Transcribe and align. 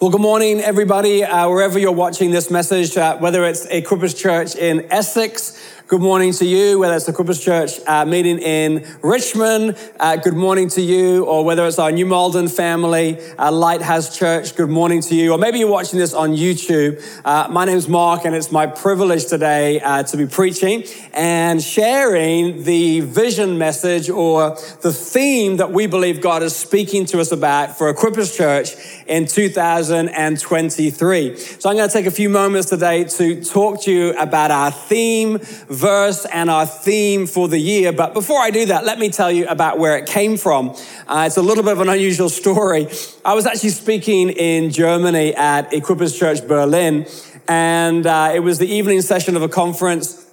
Well, 0.00 0.10
good 0.10 0.20
morning, 0.20 0.60
everybody, 0.60 1.24
uh, 1.24 1.48
wherever 1.48 1.76
you're 1.76 1.90
watching 1.90 2.30
this 2.30 2.52
message, 2.52 2.96
uh, 2.96 3.16
whether 3.18 3.44
it's 3.44 3.66
Equippers 3.66 4.16
Church 4.16 4.54
in 4.54 4.86
Essex, 4.92 5.60
good 5.88 6.00
morning 6.02 6.32
to 6.34 6.44
you, 6.44 6.78
whether 6.78 6.94
it's 6.94 7.08
Equippers 7.08 7.42
Church 7.42 7.80
uh, 7.86 8.04
meeting 8.04 8.38
in 8.40 8.86
Richmond, 9.00 9.74
uh, 9.98 10.16
good 10.16 10.34
morning 10.34 10.68
to 10.68 10.82
you, 10.82 11.24
or 11.24 11.46
whether 11.46 11.66
it's 11.66 11.78
our 11.78 11.90
New 11.90 12.04
Malden 12.04 12.48
family, 12.48 13.18
uh, 13.38 13.50
Lighthouse 13.50 14.14
Church, 14.14 14.54
good 14.54 14.68
morning 14.68 15.00
to 15.00 15.14
you, 15.14 15.32
or 15.32 15.38
maybe 15.38 15.58
you're 15.58 15.70
watching 15.70 15.98
this 15.98 16.12
on 16.12 16.36
YouTube. 16.36 17.02
Uh, 17.24 17.48
my 17.48 17.64
name's 17.64 17.88
Mark, 17.88 18.26
and 18.26 18.34
it's 18.34 18.52
my 18.52 18.66
privilege 18.66 19.24
today 19.24 19.78
to 19.78 20.16
be 20.18 20.26
preaching 20.26 20.84
and 21.14 21.62
sharing 21.62 22.64
the 22.64 23.00
vision 23.00 23.56
message 23.56 24.10
or 24.10 24.58
the 24.82 24.92
theme 24.92 25.56
that 25.56 25.72
we 25.72 25.86
believe 25.86 26.20
God 26.20 26.42
is 26.42 26.54
speaking 26.54 27.06
to 27.06 27.18
us 27.18 27.32
about 27.32 27.78
for 27.78 27.88
a 27.88 27.94
Equippers 27.94 28.36
Church 28.36 28.74
in 29.06 29.26
2023. 29.26 31.36
So 31.36 31.70
I'm 31.70 31.76
going 31.76 31.88
to 31.88 31.92
take 31.92 32.04
a 32.04 32.10
few 32.10 32.28
moments 32.28 32.68
today 32.68 33.04
to 33.04 33.42
talk 33.42 33.80
to 33.84 33.90
you 33.90 34.10
about 34.18 34.50
our 34.50 34.70
theme, 34.70 35.38
verse, 35.78 36.24
and 36.26 36.50
our 36.50 36.66
theme 36.66 37.26
for 37.26 37.48
the 37.48 37.58
year. 37.58 37.92
But 37.92 38.12
before 38.12 38.40
I 38.40 38.50
do 38.50 38.66
that, 38.66 38.84
let 38.84 38.98
me 38.98 39.10
tell 39.10 39.30
you 39.30 39.46
about 39.46 39.78
where 39.78 39.96
it 39.96 40.06
came 40.06 40.36
from. 40.36 40.74
Uh, 41.06 41.24
it's 41.26 41.36
a 41.36 41.42
little 41.42 41.62
bit 41.62 41.72
of 41.72 41.80
an 41.80 41.88
unusual 41.88 42.28
story. 42.28 42.88
I 43.24 43.34
was 43.34 43.46
actually 43.46 43.70
speaking 43.70 44.30
in 44.30 44.70
Germany 44.70 45.34
at 45.34 45.70
Equippers 45.70 46.18
Church 46.18 46.46
Berlin, 46.46 47.06
and 47.46 48.06
uh, 48.06 48.32
it 48.34 48.40
was 48.40 48.58
the 48.58 48.66
evening 48.66 49.02
session 49.02 49.36
of 49.36 49.42
a 49.42 49.48
conference 49.48 50.26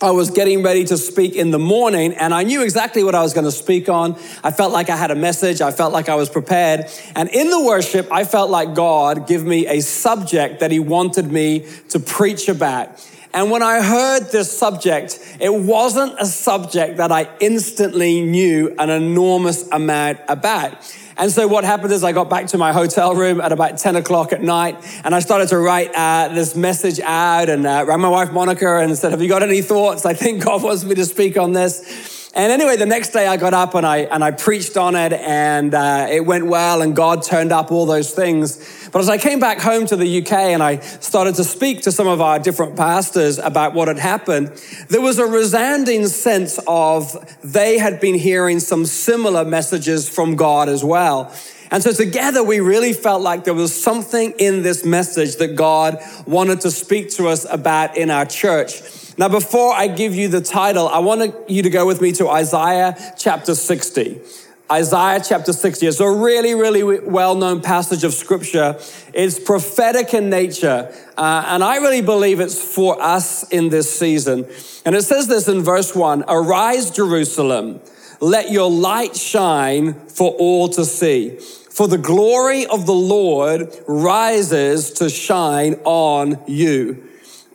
I 0.00 0.10
was 0.10 0.30
getting 0.30 0.62
ready 0.62 0.84
to 0.84 0.98
speak 0.98 1.34
in 1.34 1.50
the 1.50 1.58
morning 1.58 2.12
and 2.14 2.34
I 2.34 2.42
knew 2.42 2.62
exactly 2.62 3.02
what 3.04 3.14
I 3.14 3.22
was 3.22 3.32
going 3.32 3.46
to 3.46 3.52
speak 3.52 3.88
on. 3.88 4.18
I 4.42 4.50
felt 4.50 4.72
like 4.72 4.90
I 4.90 4.96
had 4.96 5.10
a 5.10 5.14
message. 5.14 5.62
I 5.62 5.70
felt 5.70 5.92
like 5.92 6.10
I 6.10 6.16
was 6.16 6.28
prepared. 6.28 6.90
And 7.14 7.28
in 7.30 7.48
the 7.48 7.64
worship, 7.64 8.12
I 8.12 8.24
felt 8.24 8.50
like 8.50 8.74
God 8.74 9.26
give 9.26 9.44
me 9.44 9.66
a 9.66 9.80
subject 9.80 10.60
that 10.60 10.70
he 10.70 10.78
wanted 10.78 11.32
me 11.32 11.66
to 11.90 12.00
preach 12.00 12.48
about. 12.48 13.00
And 13.34 13.50
when 13.50 13.64
I 13.64 13.82
heard 13.82 14.30
this 14.30 14.56
subject, 14.56 15.18
it 15.40 15.52
wasn't 15.52 16.14
a 16.20 16.26
subject 16.26 16.98
that 16.98 17.10
I 17.10 17.28
instantly 17.40 18.20
knew 18.20 18.72
an 18.78 18.90
enormous 18.90 19.68
amount 19.70 20.20
about. 20.28 20.72
And 21.16 21.32
so 21.32 21.48
what 21.48 21.64
happened 21.64 21.92
is 21.92 22.04
I 22.04 22.12
got 22.12 22.30
back 22.30 22.46
to 22.48 22.58
my 22.58 22.72
hotel 22.72 23.14
room 23.14 23.40
at 23.40 23.50
about 23.50 23.78
10 23.78 23.96
o'clock 23.96 24.32
at 24.32 24.42
night 24.42 24.76
and 25.04 25.14
I 25.14 25.18
started 25.18 25.48
to 25.48 25.58
write 25.58 25.90
uh, 25.94 26.28
this 26.28 26.54
message 26.54 27.00
out 27.00 27.48
and 27.48 27.66
uh, 27.66 27.84
rang 27.86 28.00
my 28.00 28.08
wife 28.08 28.32
Monica 28.32 28.78
and 28.78 28.96
said, 28.96 29.10
have 29.10 29.22
you 29.22 29.28
got 29.28 29.42
any 29.42 29.62
thoughts? 29.62 30.06
I 30.06 30.14
think 30.14 30.44
God 30.44 30.62
wants 30.62 30.84
me 30.84 30.94
to 30.94 31.04
speak 31.04 31.36
on 31.36 31.52
this. 31.52 32.13
And 32.36 32.50
anyway, 32.50 32.76
the 32.76 32.84
next 32.84 33.10
day 33.10 33.28
I 33.28 33.36
got 33.36 33.54
up 33.54 33.76
and 33.76 33.86
I, 33.86 33.98
and 33.98 34.24
I 34.24 34.32
preached 34.32 34.76
on 34.76 34.96
it 34.96 35.12
and 35.12 35.72
uh, 35.72 36.08
it 36.10 36.26
went 36.26 36.46
well 36.46 36.82
and 36.82 36.96
God 36.96 37.22
turned 37.22 37.52
up 37.52 37.70
all 37.70 37.86
those 37.86 38.10
things. 38.10 38.88
But 38.90 38.98
as 38.98 39.08
I 39.08 39.18
came 39.18 39.38
back 39.38 39.60
home 39.60 39.86
to 39.86 39.94
the 39.94 40.20
UK 40.20 40.32
and 40.32 40.60
I 40.60 40.80
started 40.80 41.36
to 41.36 41.44
speak 41.44 41.82
to 41.82 41.92
some 41.92 42.08
of 42.08 42.20
our 42.20 42.40
different 42.40 42.74
pastors 42.74 43.38
about 43.38 43.72
what 43.72 43.86
had 43.86 44.00
happened, 44.00 44.48
there 44.88 45.00
was 45.00 45.20
a 45.20 45.26
resounding 45.26 46.08
sense 46.08 46.58
of 46.66 47.16
they 47.44 47.78
had 47.78 48.00
been 48.00 48.16
hearing 48.16 48.58
some 48.58 48.84
similar 48.84 49.44
messages 49.44 50.08
from 50.08 50.34
God 50.34 50.68
as 50.68 50.82
well. 50.82 51.32
And 51.70 51.84
so 51.84 51.92
together 51.92 52.42
we 52.42 52.58
really 52.58 52.94
felt 52.94 53.22
like 53.22 53.44
there 53.44 53.54
was 53.54 53.80
something 53.80 54.32
in 54.40 54.64
this 54.64 54.84
message 54.84 55.36
that 55.36 55.54
God 55.54 55.98
wanted 56.26 56.62
to 56.62 56.72
speak 56.72 57.10
to 57.10 57.28
us 57.28 57.46
about 57.48 57.96
in 57.96 58.10
our 58.10 58.26
church. 58.26 59.03
Now, 59.16 59.28
before 59.28 59.72
I 59.72 59.86
give 59.86 60.14
you 60.14 60.26
the 60.26 60.40
title, 60.40 60.88
I 60.88 60.98
want 60.98 61.48
you 61.48 61.62
to 61.62 61.70
go 61.70 61.86
with 61.86 62.00
me 62.00 62.10
to 62.12 62.28
Isaiah 62.28 62.96
chapter 63.16 63.54
60. 63.54 64.20
Isaiah 64.72 65.22
chapter 65.24 65.52
60 65.52 65.86
is 65.86 66.00
a 66.00 66.10
really, 66.10 66.54
really 66.54 66.82
well 66.98 67.36
known 67.36 67.60
passage 67.60 68.02
of 68.02 68.12
scripture. 68.12 68.76
It's 69.12 69.38
prophetic 69.38 70.14
in 70.14 70.30
nature, 70.30 70.92
uh, 71.16 71.44
and 71.46 71.62
I 71.62 71.76
really 71.76 72.00
believe 72.00 72.40
it's 72.40 72.60
for 72.60 73.00
us 73.00 73.48
in 73.50 73.68
this 73.68 73.96
season. 73.96 74.46
And 74.84 74.96
it 74.96 75.02
says 75.02 75.28
this 75.28 75.46
in 75.46 75.62
verse 75.62 75.94
1 75.94 76.24
Arise, 76.26 76.90
Jerusalem, 76.90 77.80
let 78.20 78.50
your 78.50 78.70
light 78.70 79.14
shine 79.14 79.94
for 80.08 80.32
all 80.32 80.68
to 80.70 80.84
see. 80.84 81.38
For 81.70 81.86
the 81.86 81.98
glory 81.98 82.66
of 82.66 82.86
the 82.86 82.94
Lord 82.94 83.72
rises 83.86 84.92
to 84.92 85.08
shine 85.10 85.74
on 85.84 86.42
you. 86.48 87.08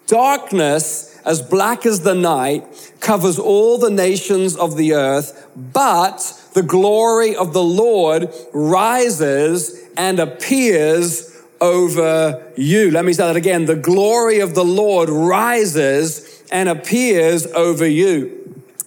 Darkness 0.08 1.09
as 1.26 1.42
black 1.42 1.86
as 1.86 2.02
the 2.02 2.16
night, 2.16 2.94
covers 3.00 3.40
all 3.40 3.78
the 3.78 3.90
nations 3.90 4.56
of 4.56 4.78
the 4.78 4.94
earth, 4.94 5.50
but 5.56 6.50
the 6.54 6.64
glory 6.64 7.36
of 7.36 7.54
the 7.54 7.64
Lord 7.64 8.30
rises 8.54 9.80
and 9.98 10.20
appears 10.20 11.26
over 11.62 12.52
you. 12.56 12.92
Let 12.92 13.06
me 13.06 13.14
say 13.14 13.26
that 13.26 13.36
again. 13.36 13.66
The 13.66 13.76
glory 13.76 14.40
of 14.40 14.56
the 14.56 14.64
Lord 14.64 15.10
rises 15.10 16.44
and 16.52 16.70
appears 16.70 17.46
over 17.48 17.86
you. 17.88 18.36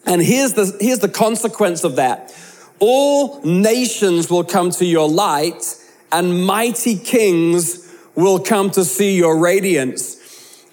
And 0.05 0.21
here's 0.21 0.55
the, 0.55 0.77
here's 0.81 0.99
the 0.99 1.09
consequence 1.09 1.85
of 1.85 1.97
that. 1.97 2.35
All 2.79 3.41
nations 3.43 4.31
will 4.31 4.45
come 4.45 4.71
to 4.73 4.85
your 4.85 5.09
light 5.09 5.77
and 6.11 6.45
mighty 6.45 6.99
kings 6.99 7.89
will 8.15 8.39
come 8.39 8.71
to 8.71 8.85
see 8.85 9.17
your 9.17 9.39
radiance. 9.39 10.17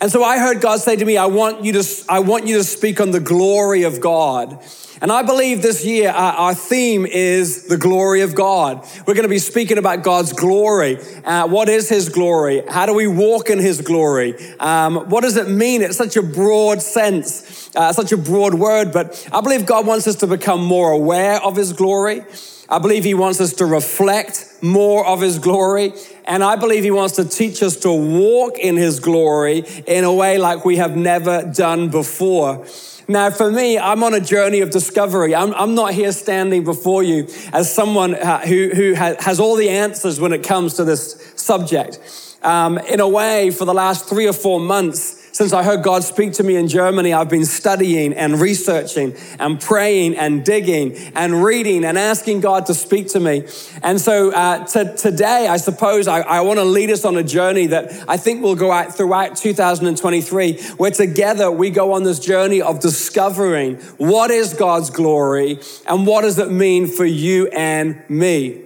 And 0.02 0.10
so 0.10 0.24
I 0.24 0.40
heard 0.40 0.62
God 0.62 0.80
say 0.80 0.96
to 0.96 1.04
me, 1.04 1.18
I 1.18 1.26
want 1.26 1.66
you 1.66 1.74
to, 1.74 1.84
I 2.08 2.20
want 2.20 2.48
you 2.48 2.58
to 2.58 2.64
speak 2.64 3.02
on 3.02 3.12
the 3.12 3.20
glory 3.20 3.84
of 3.84 4.00
God. 4.00 4.64
And 5.02 5.12
I 5.12 5.24
believe 5.24 5.62
this 5.62 5.84
year 5.84 6.10
our, 6.10 6.34
our 6.34 6.54
theme 6.54 7.06
is 7.06 7.68
the 7.68 7.76
glory 7.76 8.22
of 8.22 8.34
God. 8.34 8.86
We're 9.06 9.14
going 9.14 9.24
to 9.24 9.30
be 9.30 9.40
speaking 9.40 9.78
about 9.78 10.04
God's 10.04 10.32
glory. 10.32 11.00
Uh, 11.26 11.48
what 11.48 11.68
is 11.68 11.90
His 11.90 12.08
glory? 12.08 12.64
How 12.70 12.86
do 12.86 12.94
we 12.94 13.08
walk 13.08 13.50
in 13.50 13.60
His 13.60 13.82
glory? 13.82 14.36
Um, 14.60 15.10
what 15.10 15.22
does 15.22 15.36
it 15.36 15.50
mean? 15.50 15.82
It's 15.82 15.98
such 15.98 16.16
a 16.16 16.24
broad 16.24 16.82
sense, 16.82 17.70
uh, 17.76 17.92
such 17.92 18.14
a 18.14 18.18
broad 18.18 18.54
word, 18.54 18.94
but 18.94 19.28
I 19.34 19.42
believe 19.42 19.66
God 19.66 19.86
wants 19.86 20.08
us 20.08 20.16
to 20.18 20.28
become 20.28 20.64
more 20.64 20.92
aware 20.92 21.44
of 21.44 21.58
His 21.58 21.74
glory. 21.74 22.24
I 22.72 22.78
believe 22.78 23.04
he 23.04 23.16
wants 23.16 23.42
us 23.42 23.54
to 23.54 23.66
reflect 23.66 24.46
more 24.62 25.04
of 25.04 25.22
his 25.22 25.40
glory. 25.40 25.94
And 26.30 26.44
I 26.44 26.56
believe 26.58 26.84
he 26.84 26.92
wants 26.92 27.16
to 27.16 27.26
teach 27.26 27.64
us 27.64 27.76
to 27.78 27.92
walk 27.92 28.60
in 28.60 28.78
his 28.78 29.00
glory 29.00 29.66
in 29.88 30.04
a 30.04 30.14
way 30.14 30.38
like 30.38 30.64
we 30.64 30.78
have 30.78 30.96
never 30.96 31.42
done 31.42 31.90
before. 31.90 32.68
Now, 33.08 33.32
for 33.32 33.52
me, 33.52 33.80
I'm 33.80 34.04
on 34.04 34.14
a 34.14 34.20
journey 34.20 34.60
of 34.60 34.70
discovery. 34.70 35.34
I'm, 35.34 35.56
I'm 35.56 35.74
not 35.74 35.96
here 35.96 36.12
standing 36.12 36.64
before 36.64 37.02
you 37.02 37.28
as 37.52 37.74
someone 37.74 38.14
uh, 38.14 38.42
who, 38.42 38.70
who 38.70 38.94
has 38.94 39.40
all 39.40 39.56
the 39.56 39.70
answers 39.70 40.20
when 40.20 40.32
it 40.32 40.44
comes 40.44 40.76
to 40.76 40.84
this 40.84 41.34
subject. 41.36 42.00
Um, 42.44 42.78
in 42.78 43.00
a 43.00 43.08
way, 43.08 43.50
for 43.50 43.66
the 43.66 43.74
last 43.74 44.08
three 44.08 44.28
or 44.28 44.34
four 44.34 44.60
months, 44.60 45.19
since 45.40 45.54
I 45.54 45.64
heard 45.64 45.84
God 45.84 46.04
speak 46.04 46.34
to 46.34 46.44
me 46.44 46.58
in 46.58 46.68
Germany, 46.68 47.14
I've 47.14 47.30
been 47.30 47.46
studying 47.46 48.14
and 48.14 48.42
researching 48.42 49.16
and 49.40 49.58
praying 49.58 50.18
and 50.18 50.44
digging 50.44 50.98
and 51.16 51.42
reading 51.42 51.86
and 51.86 51.98
asking 51.98 52.42
God 52.42 52.66
to 52.66 52.74
speak 52.74 53.08
to 53.12 53.22
me. 53.22 53.48
And 53.82 54.02
so 54.02 54.34
uh, 54.34 54.66
today, 54.66 55.48
I 55.48 55.56
suppose 55.56 56.10
I, 56.10 56.20
I 56.20 56.42
want 56.42 56.60
to 56.60 56.66
lead 56.66 56.90
us 56.90 57.06
on 57.06 57.16
a 57.16 57.24
journey 57.24 57.68
that 57.68 58.04
I 58.10 58.18
think 58.18 58.44
will 58.44 58.58
go 58.58 58.70
out 58.70 58.94
throughout 58.98 59.38
2023, 59.38 60.62
where 60.76 60.92
together 60.92 61.50
we 61.50 61.70
go 61.70 61.94
on 61.94 62.04
this 62.04 62.20
journey 62.20 62.62
of 62.62 62.82
discovering 62.82 63.78
what 63.96 64.32
is 64.32 64.54
God's 64.54 64.90
glory 64.90 65.60
and 65.88 66.06
what 66.06 66.24
does 66.24 66.38
it 66.38 66.52
mean 66.52 66.86
for 66.86 67.06
you 67.06 67.48
and 67.48 68.04
me. 68.10 68.62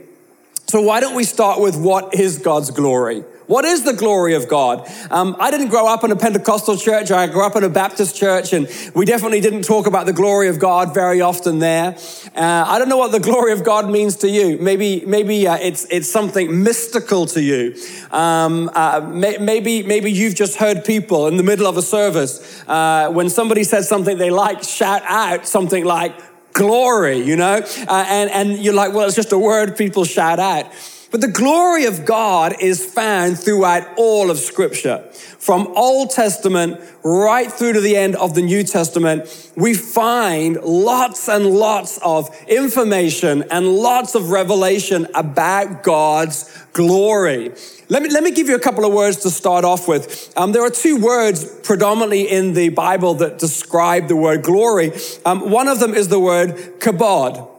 So 0.65 0.81
why 0.81 1.01
don't 1.01 1.15
we 1.15 1.23
start 1.23 1.61
with 1.61 1.79
what 1.79 2.15
is 2.15 2.39
God's 2.39 2.71
glory? 2.71 3.25
What 3.47 3.65
is 3.65 3.83
the 3.83 3.93
glory 3.93 4.35
of 4.35 4.47
God? 4.47 4.89
Um, 5.11 5.35
I 5.39 5.51
didn't 5.51 5.67
grow 5.67 5.85
up 5.85 6.03
in 6.03 6.11
a 6.11 6.15
Pentecostal 6.15 6.77
church. 6.77 7.11
I 7.11 7.27
grew 7.27 7.45
up 7.45 7.55
in 7.57 7.63
a 7.63 7.69
Baptist 7.69 8.15
church, 8.15 8.53
and 8.53 8.69
we 8.95 9.05
definitely 9.05 9.41
didn't 9.41 9.63
talk 9.63 9.85
about 9.85 10.05
the 10.05 10.13
glory 10.13 10.47
of 10.47 10.59
God 10.59 10.93
very 10.93 11.19
often 11.19 11.59
there. 11.59 11.97
Uh, 12.35 12.63
I 12.67 12.79
don't 12.79 12.87
know 12.87 12.97
what 12.97 13.11
the 13.11 13.19
glory 13.19 13.51
of 13.51 13.65
God 13.65 13.89
means 13.89 14.15
to 14.17 14.29
you. 14.29 14.57
Maybe, 14.59 15.03
maybe 15.05 15.45
uh, 15.45 15.57
it's 15.57 15.85
it's 15.89 16.09
something 16.09 16.63
mystical 16.63 17.25
to 17.27 17.41
you. 17.41 17.75
Um, 18.11 18.71
uh, 18.73 19.01
may, 19.11 19.37
maybe, 19.37 19.83
maybe 19.83 20.11
you've 20.11 20.35
just 20.35 20.55
heard 20.55 20.85
people 20.85 21.27
in 21.27 21.35
the 21.35 21.43
middle 21.43 21.67
of 21.67 21.75
a 21.75 21.81
service 21.81 22.63
uh, 22.67 23.09
when 23.09 23.29
somebody 23.29 23.65
says 23.65 23.89
something 23.89 24.17
they 24.17 24.29
like, 24.29 24.63
shout 24.63 25.01
out 25.05 25.45
something 25.45 25.83
like 25.83 26.13
glory, 26.53 27.17
you 27.17 27.35
know, 27.35 27.61
uh, 27.87 28.05
and 28.07 28.29
and 28.29 28.63
you're 28.63 28.73
like, 28.73 28.93
well, 28.93 29.05
it's 29.05 29.15
just 29.15 29.33
a 29.33 29.37
word 29.37 29.75
people 29.75 30.05
shout 30.05 30.39
out. 30.39 30.71
But 31.13 31.21
the 31.21 31.27
glory 31.27 31.85
of 31.85 32.05
God 32.05 32.55
is 32.59 32.83
found 32.83 33.37
throughout 33.37 33.87
all 33.97 34.31
of 34.31 34.39
Scripture. 34.39 34.97
From 35.37 35.67
Old 35.75 36.09
Testament 36.09 36.81
right 37.03 37.51
through 37.51 37.73
to 37.73 37.81
the 37.81 37.95
end 37.95 38.15
of 38.15 38.33
the 38.33 38.41
New 38.41 38.63
Testament, 38.63 39.51
we 39.55 39.75
find 39.75 40.55
lots 40.63 41.29
and 41.29 41.45
lots 41.45 41.99
of 41.99 42.35
information 42.47 43.43
and 43.51 43.75
lots 43.75 44.15
of 44.15 44.31
revelation 44.31 45.05
about 45.13 45.83
God's 45.83 46.51
glory. 46.73 47.51
Let 47.89 48.01
me, 48.01 48.09
let 48.09 48.23
me 48.23 48.31
give 48.31 48.49
you 48.49 48.55
a 48.55 48.59
couple 48.59 48.83
of 48.83 48.91
words 48.91 49.17
to 49.17 49.29
start 49.29 49.63
off 49.63 49.87
with. 49.87 50.33
Um, 50.35 50.51
there 50.51 50.65
are 50.65 50.71
two 50.71 50.99
words 50.99 51.45
predominantly 51.45 52.23
in 52.23 52.55
the 52.55 52.69
Bible 52.69 53.13
that 53.15 53.37
describe 53.37 54.07
the 54.07 54.15
word 54.15 54.41
glory. 54.41 54.91
Um, 55.27 55.51
one 55.51 55.67
of 55.67 55.79
them 55.79 55.93
is 55.93 56.07
the 56.07 56.19
word 56.19 56.79
kabod. 56.79 57.52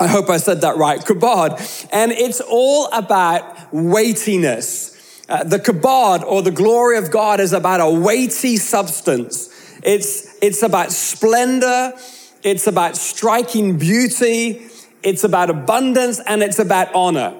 I 0.00 0.06
hope 0.06 0.30
I 0.30 0.36
said 0.36 0.60
that 0.60 0.76
right, 0.76 1.00
kabod. 1.00 1.88
And 1.92 2.12
it's 2.12 2.40
all 2.40 2.88
about 2.92 3.72
weightiness. 3.72 4.94
Uh, 5.28 5.44
the 5.44 5.58
kabod 5.58 6.22
or 6.22 6.40
the 6.42 6.52
glory 6.52 6.98
of 6.98 7.10
God 7.10 7.40
is 7.40 7.52
about 7.52 7.80
a 7.80 7.90
weighty 7.90 8.56
substance. 8.56 9.54
It's, 9.82 10.36
it's 10.40 10.62
about 10.62 10.92
splendor. 10.92 11.94
It's 12.42 12.66
about 12.66 12.96
striking 12.96 13.76
beauty. 13.78 14.68
It's 15.02 15.24
about 15.24 15.50
abundance 15.50 16.20
and 16.20 16.42
it's 16.42 16.58
about 16.58 16.94
honor. 16.94 17.34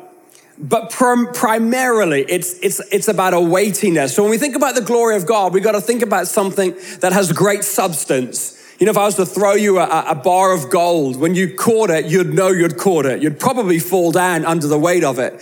But 0.59 0.91
prim- 0.91 1.33
primarily, 1.33 2.23
it's, 2.23 2.59
it's, 2.59 2.81
it's 2.93 3.07
about 3.07 3.33
a 3.33 3.41
weightiness. 3.41 4.17
So 4.17 4.23
when 4.23 4.31
we 4.33 4.39
think 4.39 4.57
about 4.57 4.75
the 4.75 4.81
glory 4.81 5.17
of 5.17 5.27
God, 5.27 5.55
we've 5.55 5.63
got 5.63 5.73
to 5.73 5.81
think 5.81 6.03
about 6.03 6.27
something 6.27 6.75
that 7.01 7.13
has 7.13 7.33
great 7.33 7.63
substance. 7.63 8.58
You 8.79 8.85
know, 8.85 8.93
if 8.93 8.97
I 8.97 9.07
was 9.07 9.17
to 9.17 9.27
throw 9.27 9.55
you 9.55 9.79
a, 9.79 10.05
a, 10.11 10.15
bar 10.15 10.53
of 10.53 10.71
gold, 10.71 11.17
when 11.17 11.35
you 11.35 11.53
caught 11.53 11.91
it, 11.91 12.07
you'd 12.07 12.33
know 12.33 12.49
you'd 12.51 12.79
caught 12.79 13.07
it. 13.07 13.21
You'd 13.21 13.41
probably 13.41 13.81
fall 13.81 14.13
down 14.13 14.45
under 14.45 14.69
the 14.69 14.79
weight 14.79 15.03
of 15.03 15.19
it. 15.19 15.33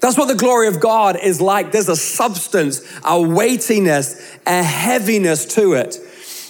That's 0.00 0.16
what 0.16 0.28
the 0.28 0.34
glory 0.34 0.68
of 0.68 0.80
God 0.80 1.18
is 1.22 1.38
like. 1.38 1.72
There's 1.72 1.90
a 1.90 1.96
substance, 1.96 2.80
a 3.04 3.20
weightiness, 3.20 4.38
a 4.46 4.62
heaviness 4.62 5.44
to 5.56 5.74
it. 5.74 5.98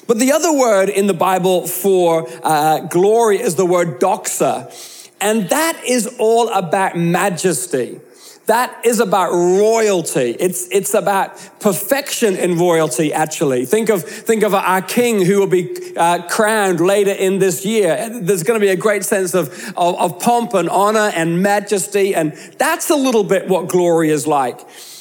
But 0.07 0.21
the 0.21 0.31
other 0.31 0.53
word 0.53 0.89
in 0.89 1.09
the 1.09 1.15
Bible 1.15 1.67
for 1.67 2.29
uh, 2.45 2.79
glory 2.79 3.41
is 3.41 3.57
the 3.57 3.67
word 3.67 4.01
doxa. 4.01 4.73
And 5.21 5.49
that 5.49 5.83
is 5.85 6.15
all 6.21 6.49
about 6.51 6.97
majesty. 6.97 8.01
That 8.47 8.87
is 8.87 9.01
about 9.01 9.33
royalty. 9.33 10.37
It's, 10.39 10.69
it's 10.71 10.95
about 10.95 11.37
perfection 11.59 12.37
in 12.37 12.57
royalty, 12.57 13.13
actually. 13.13 13.67
Think 13.67 13.89
of, 13.89 14.05
think 14.05 14.45
of 14.45 14.55
our 14.55 14.81
king 14.81 15.25
who 15.25 15.41
will 15.41 15.49
be 15.49 15.97
uh, 15.97 16.29
crowned 16.29 16.79
later 16.79 17.11
in 17.11 17.41
this 17.41 17.67
year. 17.67 18.09
There's 18.09 18.45
going 18.45 18.59
to 18.59 18.65
be 18.65 18.71
a 18.71 18.77
great 18.77 19.05
sense 19.05 19.35
of, 19.35 19.49
of, 19.77 19.97
of 19.99 20.21
pomp 20.21 20.55
and 20.55 20.69
honor 20.69 21.11
and 21.15 21.43
majesty. 21.43 22.15
And 22.15 22.35
that's 22.57 22.89
a 22.89 22.95
little 22.95 23.25
bit 23.25 23.49
what 23.49 23.69
glory 23.69 24.11
is 24.11 24.29
like. 24.29 24.61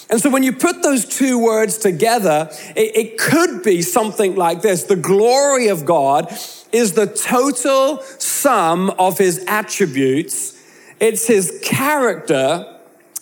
And 0.09 0.19
so 0.19 0.31
when 0.31 0.41
you 0.41 0.51
put 0.51 0.81
those 0.81 1.05
two 1.05 1.37
words 1.37 1.77
together, 1.77 2.49
it, 2.75 2.97
it 2.97 3.17
could 3.19 3.61
be 3.61 3.83
something 3.83 4.35
like 4.35 4.61
this 4.63 4.83
The 4.83 4.95
glory 4.95 5.67
of 5.67 5.85
God 5.85 6.35
is 6.71 6.93
the 6.93 7.07
total 7.07 8.01
sum 8.17 8.89
of 8.97 9.19
his 9.19 9.45
attributes, 9.47 10.59
it's 10.99 11.27
his 11.27 11.59
character 11.63 12.71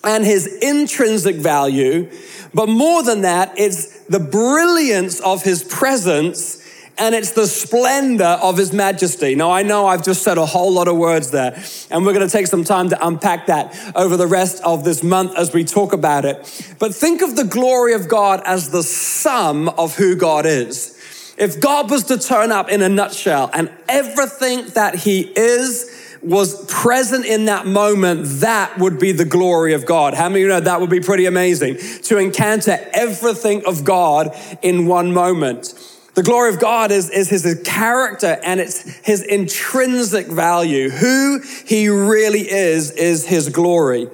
and 0.03 0.25
his 0.25 0.47
intrinsic 0.61 1.37
value. 1.37 2.09
But 2.53 2.69
more 2.69 3.03
than 3.03 3.21
that, 3.21 3.53
it's 3.57 3.99
the 4.05 4.19
brilliance 4.19 5.19
of 5.21 5.43
his 5.43 5.63
presence 5.63 6.63
and 6.97 7.15
it's 7.15 7.31
the 7.31 7.47
splendor 7.47 8.37
of 8.41 8.57
his 8.57 8.71
majesty. 8.71 9.35
Now, 9.35 9.49
I 9.49 9.63
know 9.63 9.87
I've 9.87 10.03
just 10.03 10.21
said 10.21 10.37
a 10.37 10.45
whole 10.45 10.71
lot 10.71 10.87
of 10.87 10.95
words 10.95 11.31
there, 11.31 11.59
and 11.89 12.05
we're 12.05 12.13
going 12.13 12.27
to 12.27 12.31
take 12.31 12.47
some 12.47 12.63
time 12.63 12.89
to 12.89 13.07
unpack 13.07 13.47
that 13.47 13.75
over 13.95 14.15
the 14.15 14.27
rest 14.27 14.61
of 14.63 14.83
this 14.83 15.03
month 15.03 15.35
as 15.35 15.53
we 15.53 15.63
talk 15.63 15.93
about 15.93 16.25
it. 16.25 16.37
But 16.79 16.93
think 16.93 17.21
of 17.21 17.35
the 17.35 17.45
glory 17.45 17.93
of 17.93 18.07
God 18.07 18.41
as 18.45 18.69
the 18.69 18.83
sum 18.83 19.69
of 19.69 19.95
who 19.95 20.15
God 20.15 20.45
is. 20.45 20.99
If 21.35 21.59
God 21.59 21.89
was 21.89 22.03
to 22.05 22.19
turn 22.19 22.51
up 22.51 22.69
in 22.69 22.83
a 22.83 22.89
nutshell 22.89 23.49
and 23.53 23.71
everything 23.89 24.67
that 24.75 24.93
he 24.93 25.21
is, 25.21 25.89
was 26.23 26.65
present 26.65 27.25
in 27.25 27.45
that 27.45 27.65
moment, 27.65 28.25
that 28.39 28.77
would 28.79 28.99
be 28.99 29.11
the 29.11 29.25
glory 29.25 29.73
of 29.73 29.85
God. 29.85 30.13
How 30.13 30.29
many 30.29 30.41
of 30.41 30.43
you 30.43 30.47
know 30.49 30.59
that 30.61 30.81
would 30.81 30.89
be 30.89 30.99
pretty 30.99 31.25
amazing? 31.25 31.77
To 32.03 32.17
encounter 32.17 32.79
everything 32.93 33.65
of 33.65 33.83
God 33.83 34.35
in 34.61 34.85
one 34.87 35.13
moment. 35.13 35.73
The 36.15 36.23
glory 36.23 36.53
of 36.53 36.59
God 36.59 36.91
is, 36.91 37.09
is 37.09 37.29
his 37.29 37.61
character 37.65 38.39
and 38.43 38.59
it's 38.59 38.81
his 39.05 39.23
intrinsic 39.23 40.27
value. 40.27 40.89
Who 40.89 41.41
he 41.65 41.89
really 41.89 42.49
is, 42.49 42.91
is 42.91 43.25
his 43.25 43.49
glory. 43.49 44.07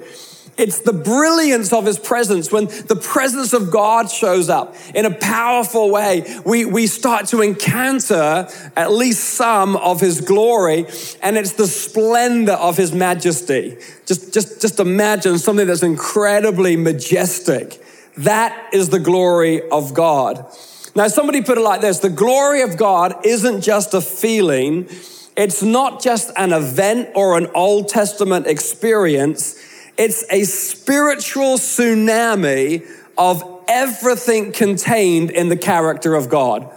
It's 0.60 0.80
the 0.80 0.92
brilliance 0.92 1.72
of 1.72 1.86
his 1.86 1.98
presence. 1.98 2.52
When 2.52 2.66
the 2.66 3.00
presence 3.02 3.54
of 3.54 3.70
God 3.70 4.10
shows 4.10 4.50
up 4.50 4.76
in 4.94 5.06
a 5.06 5.10
powerful 5.10 5.90
way, 5.90 6.22
we, 6.44 6.66
we 6.66 6.86
start 6.86 7.28
to 7.28 7.40
encounter 7.40 8.46
at 8.76 8.92
least 8.92 9.24
some 9.24 9.76
of 9.76 10.02
his 10.02 10.20
glory, 10.20 10.84
and 11.22 11.38
it's 11.38 11.54
the 11.54 11.66
splendor 11.66 12.52
of 12.52 12.76
his 12.76 12.92
majesty. 12.92 13.78
Just, 14.04 14.34
just, 14.34 14.60
just 14.60 14.80
imagine 14.80 15.38
something 15.38 15.66
that's 15.66 15.82
incredibly 15.82 16.76
majestic. 16.76 17.82
That 18.18 18.68
is 18.74 18.90
the 18.90 19.00
glory 19.00 19.66
of 19.70 19.94
God. 19.94 20.44
Now, 20.94 21.08
somebody 21.08 21.40
put 21.40 21.56
it 21.56 21.62
like 21.62 21.80
this 21.80 22.00
the 22.00 22.10
glory 22.10 22.60
of 22.60 22.76
God 22.76 23.24
isn't 23.24 23.62
just 23.62 23.94
a 23.94 24.02
feeling, 24.02 24.90
it's 25.38 25.62
not 25.62 26.02
just 26.02 26.30
an 26.36 26.52
event 26.52 27.08
or 27.14 27.38
an 27.38 27.46
Old 27.54 27.88
Testament 27.88 28.46
experience, 28.46 29.69
it's 29.96 30.24
a 30.30 30.44
spiritual 30.44 31.58
tsunami 31.58 32.86
of 33.16 33.64
everything 33.68 34.52
contained 34.52 35.30
in 35.30 35.48
the 35.48 35.56
character 35.56 36.14
of 36.14 36.28
God. 36.28 36.70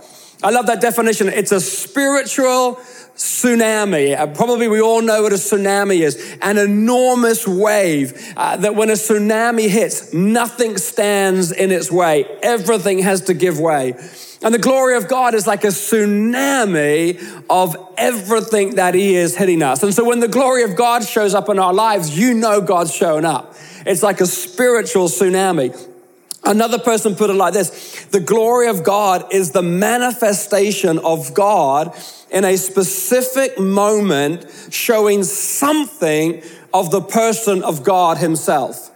I 0.44 0.50
love 0.50 0.68
that 0.68 0.82
definition. 0.82 1.30
It's 1.30 1.54
a 1.54 1.62
spiritual 1.62 2.76
tsunami. 3.16 4.18
Uh, 4.18 4.28
probably 4.28 4.68
we 4.68 4.82
all 4.82 5.02
know 5.02 5.24
what 5.24 5.32
a 5.32 5.36
tsunami 5.36 6.02
is 6.02 6.38
an 6.42 6.58
enormous 6.58 7.48
wave 7.48 8.34
uh, 8.36 8.58
that 8.58 8.76
when 8.76 8.90
a 8.90 8.94
tsunami 8.94 9.70
hits, 9.70 10.14
nothing 10.14 10.78
stands 10.78 11.52
in 11.52 11.72
its 11.72 11.92
way, 11.92 12.26
everything 12.42 13.00
has 13.00 13.22
to 13.22 13.34
give 13.34 13.60
way. 13.60 13.94
And 14.44 14.54
the 14.54 14.60
glory 14.60 14.98
of 14.98 15.08
God 15.08 15.36
is 15.36 15.48
like 15.48 15.64
a 15.64 15.68
tsunami 15.68 17.44
of 17.50 17.78
everything 17.98 18.76
that 18.76 18.94
He 18.94 19.16
is 19.16 19.38
hitting 19.38 19.64
us. 19.64 19.84
And 19.84 19.94
so 19.94 20.04
when 20.04 20.20
the 20.20 20.28
glory 20.28 20.64
of 20.64 20.76
God 20.76 21.06
shows 21.06 21.34
up 21.34 21.48
in 21.48 21.60
our 21.60 21.74
lives, 21.74 22.18
you 22.18 22.34
know 22.34 22.60
God's 22.60 22.94
showing 22.94 23.24
up. 23.24 23.56
It's 23.86 24.04
like 24.04 24.20
a 24.20 24.26
spiritual 24.26 25.08
tsunami. 25.08 25.90
Another 26.44 26.78
person 26.78 27.16
put 27.16 27.30
it 27.30 27.34
like 27.34 27.54
this 27.54 28.06
The 28.12 28.20
glory 28.20 28.68
of 28.68 28.84
God 28.84 29.34
is 29.34 29.52
the 29.52 29.62
manifestation 29.62 31.00
of 31.00 31.34
God 31.34 31.96
in 32.30 32.44
a 32.44 32.58
specific 32.58 33.58
moment, 33.58 34.46
showing 34.70 35.24
something 35.24 36.44
of 36.74 36.92
the 36.92 37.02
person 37.02 37.64
of 37.64 37.84
God 37.84 38.18
Himself. 38.18 38.90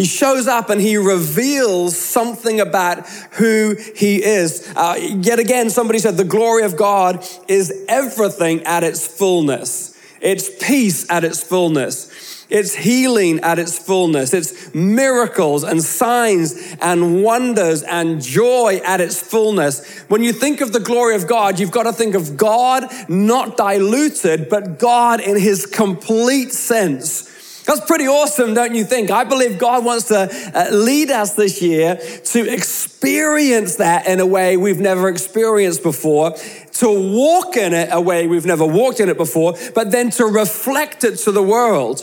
He 0.00 0.06
shows 0.06 0.46
up 0.46 0.70
and 0.70 0.80
he 0.80 0.96
reveals 0.96 1.94
something 1.94 2.58
about 2.58 3.06
who 3.32 3.76
he 3.94 4.24
is. 4.24 4.72
Uh, 4.74 4.94
yet 4.98 5.38
again, 5.38 5.68
somebody 5.68 5.98
said 5.98 6.16
the 6.16 6.24
glory 6.24 6.62
of 6.62 6.74
God 6.74 7.22
is 7.48 7.84
everything 7.86 8.62
at 8.62 8.82
its 8.82 9.06
fullness. 9.06 9.94
It's 10.22 10.48
peace 10.66 11.04
at 11.10 11.22
its 11.22 11.42
fullness. 11.42 12.46
It's 12.48 12.74
healing 12.74 13.40
at 13.40 13.58
its 13.58 13.78
fullness. 13.78 14.32
It's 14.32 14.74
miracles 14.74 15.64
and 15.64 15.82
signs 15.82 16.54
and 16.80 17.22
wonders 17.22 17.82
and 17.82 18.22
joy 18.22 18.80
at 18.82 19.02
its 19.02 19.20
fullness. 19.20 19.86
When 20.08 20.22
you 20.22 20.32
think 20.32 20.62
of 20.62 20.72
the 20.72 20.80
glory 20.80 21.14
of 21.14 21.26
God, 21.26 21.60
you've 21.60 21.72
got 21.72 21.82
to 21.82 21.92
think 21.92 22.14
of 22.14 22.38
God 22.38 22.90
not 23.10 23.58
diluted, 23.58 24.48
but 24.48 24.78
God 24.78 25.20
in 25.20 25.38
his 25.38 25.66
complete 25.66 26.52
sense. 26.52 27.29
That's 27.70 27.86
pretty 27.86 28.08
awesome, 28.08 28.54
don't 28.54 28.74
you 28.74 28.84
think? 28.84 29.12
I 29.12 29.22
believe 29.22 29.56
God 29.56 29.84
wants 29.84 30.08
to 30.08 30.28
uh, 30.52 30.74
lead 30.74 31.12
us 31.12 31.34
this 31.34 31.62
year 31.62 31.94
to 31.94 32.52
experience 32.52 33.76
that 33.76 34.08
in 34.08 34.18
a 34.18 34.26
way 34.26 34.56
we've 34.56 34.80
never 34.80 35.08
experienced 35.08 35.84
before, 35.84 36.32
to 36.32 37.12
walk 37.12 37.56
in 37.56 37.72
it 37.72 37.90
a 37.92 38.00
way 38.00 38.26
we've 38.26 38.44
never 38.44 38.66
walked 38.66 38.98
in 38.98 39.08
it 39.08 39.16
before, 39.16 39.54
but 39.72 39.92
then 39.92 40.10
to 40.10 40.24
reflect 40.24 41.04
it 41.04 41.18
to 41.18 41.30
the 41.30 41.44
world. 41.44 42.02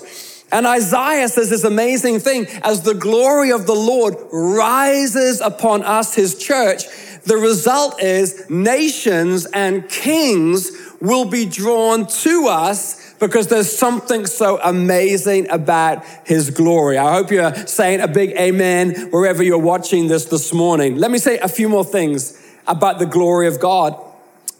And 0.54 0.66
Isaiah 0.66 1.28
says 1.28 1.50
this 1.50 1.66
amazing 1.66 2.20
thing 2.20 2.48
as 2.64 2.84
the 2.84 2.94
glory 2.94 3.52
of 3.52 3.68
the 3.68 3.76
Lord 3.76 4.16
rises 4.32 5.42
upon 5.42 5.84
us, 5.84 6.16
his 6.16 6.40
church, 6.40 6.86
the 7.26 7.36
result 7.36 8.02
is 8.02 8.50
nations 8.50 9.46
and 9.48 9.90
kings 9.90 10.72
will 11.02 11.26
be 11.26 11.46
drawn 11.46 12.08
to 12.08 12.48
us 12.48 13.07
because 13.20 13.48
there's 13.48 13.76
something 13.76 14.26
so 14.26 14.60
amazing 14.62 15.50
about 15.50 16.06
his 16.26 16.50
glory. 16.50 16.98
I 16.98 17.14
hope 17.14 17.32
you're 17.32 17.56
saying 17.68 18.02
a 18.02 18.08
big 18.08 18.32
amen 18.32 19.10
wherever 19.12 19.44
you're 19.44 19.58
watching 19.58 20.08
this 20.08 20.26
this 20.26 20.54
morning. 20.54 20.98
Let 20.98 21.12
me 21.12 21.18
say 21.18 21.40
a 21.40 21.48
few 21.48 21.70
more 21.70 21.86
things 21.86 22.42
about 22.68 23.00
the 23.00 23.06
glory 23.06 23.48
of 23.48 23.60
God. 23.60 24.00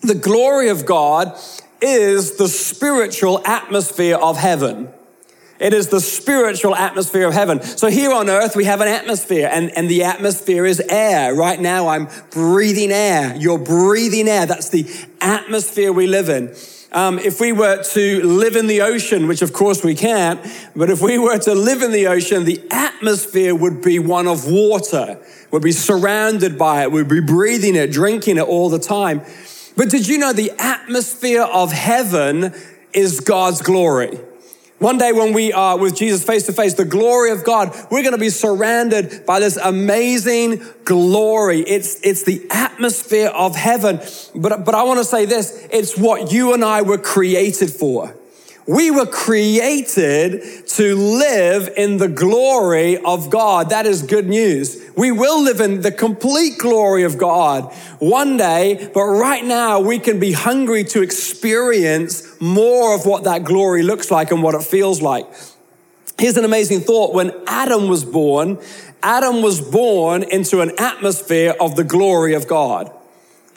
The 0.02 0.16
glory 0.16 0.70
of 0.70 0.86
God 0.86 1.38
is 1.82 2.38
the 2.38 2.48
spiritual 2.48 3.46
atmosphere 3.46 4.16
of 4.16 4.38
heaven. 4.38 4.90
It 5.60 5.74
is 5.74 5.88
the 5.88 6.02
spiritual 6.02 6.76
atmosphere 6.76 7.28
of 7.28 7.34
heaven. 7.34 7.64
So 7.64 7.88
here 7.88 8.12
on 8.12 8.30
earth, 8.30 8.56
we 8.56 8.66
have 8.66 8.80
an 8.80 8.88
atmosphere, 8.88 9.50
and, 9.52 9.76
and 9.76 9.90
the 9.90 10.04
atmosphere 10.04 10.68
is 10.68 10.80
air. 10.80 11.34
Right 11.34 11.60
now, 11.60 11.88
I'm 11.88 12.10
breathing 12.30 12.92
air. 12.92 13.36
You're 13.36 13.58
breathing 13.58 14.28
air. 14.28 14.46
That's 14.46 14.70
the 14.70 14.86
atmosphere 15.20 15.92
we 15.92 16.06
live 16.06 16.30
in. 16.30 16.54
Um, 16.91 17.20
if 17.20 17.41
we 17.41 17.51
were 17.51 17.84
to 17.84 18.24
live 18.24 18.56
in 18.56 18.67
the 18.67 18.82
ocean, 18.82 19.27
which 19.27 19.41
of 19.41 19.51
course 19.51 19.84
we 19.84 19.94
can't, 19.94 20.39
but 20.75 20.89
if 20.89 21.01
we 21.01 21.17
were 21.20 21.38
to 21.39 21.53
live 21.53 21.82
in 21.82 21.91
the 21.91 22.08
ocean, 22.08 22.46
the 22.46 22.62
atmosphere 22.72 23.53
would 23.53 23.82
be 23.82 24.00
one 24.00 24.27
of 24.27 24.46
water, 24.50 25.20
We'd 25.51 25.62
be 25.62 25.72
surrounded 25.72 26.58
by 26.58 26.84
it, 26.84 26.91
we'd 26.91 27.08
be 27.08 27.22
breathing 27.22 27.75
it, 27.75 27.91
drinking 27.91 28.38
it 28.38 28.44
all 28.44 28.70
the 28.70 28.79
time. 28.79 29.22
But 29.77 29.89
did 29.89 30.08
you 30.08 30.17
know 30.17 30.34
the 30.34 30.51
atmosphere 30.60 31.44
of 31.44 31.72
heaven 31.72 32.53
is 32.94 33.22
God's 33.22 33.62
glory? 33.62 34.20
One 34.79 35.00
day 35.00 35.12
when 35.12 35.34
we 35.34 35.51
are 35.53 35.75
with 35.77 35.96
Jesus 35.96 36.24
face 36.24 36.46
to 36.46 36.53
face, 36.53 36.75
the 36.75 36.86
glory 36.86 37.31
of 37.31 37.43
God, 37.43 37.75
we're 37.89 38.03
going 38.03 38.12
to 38.12 38.19
be 38.19 38.29
surrounded 38.29 39.25
by 39.25 39.39
this 39.39 39.57
amazing 39.57 40.62
glory. 40.86 41.62
It's, 41.62 42.00
it's 42.01 42.24
the 42.24 42.46
atmosphere 42.51 43.29
of 43.29 43.55
heaven. 43.55 44.00
But, 44.36 44.65
but 44.65 44.75
I 44.75 44.84
want 44.84 45.00
to 45.00 45.05
say 45.05 45.25
this, 45.25 45.67
it's 45.72 45.98
what 45.98 46.31
you 46.31 46.53
and 46.53 46.63
I 46.63 46.84
were 46.84 47.00
created 47.00 47.72
for. 47.72 48.15
We 48.68 48.92
were 48.92 49.06
created 49.06 50.68
to 50.68 50.96
live 50.96 51.70
in 51.78 51.98
the 51.98 52.10
glory 52.10 52.98
of 52.98 53.30
God. 53.30 53.70
That 53.70 53.86
is 53.86 54.04
good 54.04 54.28
news. 54.28 54.84
We 54.98 55.10
will 55.14 55.42
live 55.42 55.62
in 55.62 55.82
the 55.82 55.92
complete 55.92 56.58
glory 56.58 57.04
of 57.04 57.18
God 57.18 57.74
one 58.00 58.36
day, 58.36 58.92
but 58.94 59.04
right 59.04 59.46
now 59.46 59.80
we 59.80 60.00
can 60.00 60.20
be 60.20 60.34
hungry 60.34 60.84
to 60.86 61.02
experience 61.02 62.40
more 62.42 62.94
of 62.94 63.06
what 63.06 63.24
that 63.24 63.46
glory 63.46 63.84
looks 63.84 64.12
like 64.12 64.32
and 64.32 64.44
what 64.44 64.54
it 64.54 64.64
feels 64.64 65.02
like. 65.02 65.26
Here's 66.20 66.36
an 66.36 66.44
amazing 66.44 66.82
thought. 66.82 67.14
When 67.14 67.32
Adam 67.48 67.88
was 67.88 68.04
born, 68.04 68.58
Adam 69.02 69.42
was 69.42 69.62
born 69.62 70.24
into 70.24 70.60
an 70.60 70.72
atmosphere 70.78 71.56
of 71.58 71.78
the 71.78 71.86
glory 71.86 72.34
of 72.34 72.50
God. 72.50 72.92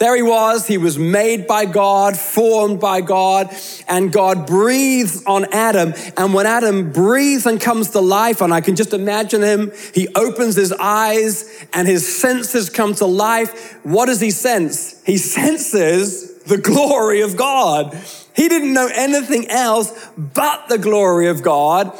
There 0.00 0.16
he 0.16 0.22
was. 0.22 0.66
He 0.66 0.78
was 0.78 0.98
made 0.98 1.46
by 1.46 1.66
God, 1.66 2.18
formed 2.18 2.80
by 2.80 3.02
God, 3.02 3.54
and 3.86 4.10
God 4.10 4.46
breathes 4.46 5.22
on 5.26 5.44
Adam. 5.52 5.92
And 6.16 6.32
when 6.32 6.46
Adam 6.46 6.90
breathes 6.90 7.44
and 7.44 7.60
comes 7.60 7.90
to 7.90 8.00
life, 8.00 8.40
and 8.40 8.52
I 8.52 8.62
can 8.62 8.76
just 8.76 8.94
imagine 8.94 9.42
him, 9.42 9.72
he 9.92 10.08
opens 10.14 10.56
his 10.56 10.72
eyes 10.72 11.66
and 11.74 11.86
his 11.86 12.18
senses 12.18 12.70
come 12.70 12.94
to 12.94 13.04
life. 13.04 13.78
What 13.84 14.06
does 14.06 14.22
he 14.22 14.30
sense? 14.30 15.04
He 15.04 15.18
senses 15.18 16.32
the 16.44 16.56
glory 16.56 17.20
of 17.20 17.36
God. 17.36 17.94
He 18.34 18.48
didn't 18.48 18.72
know 18.72 18.88
anything 18.90 19.50
else 19.50 20.08
but 20.16 20.66
the 20.70 20.78
glory 20.78 21.28
of 21.28 21.42
God 21.42 21.92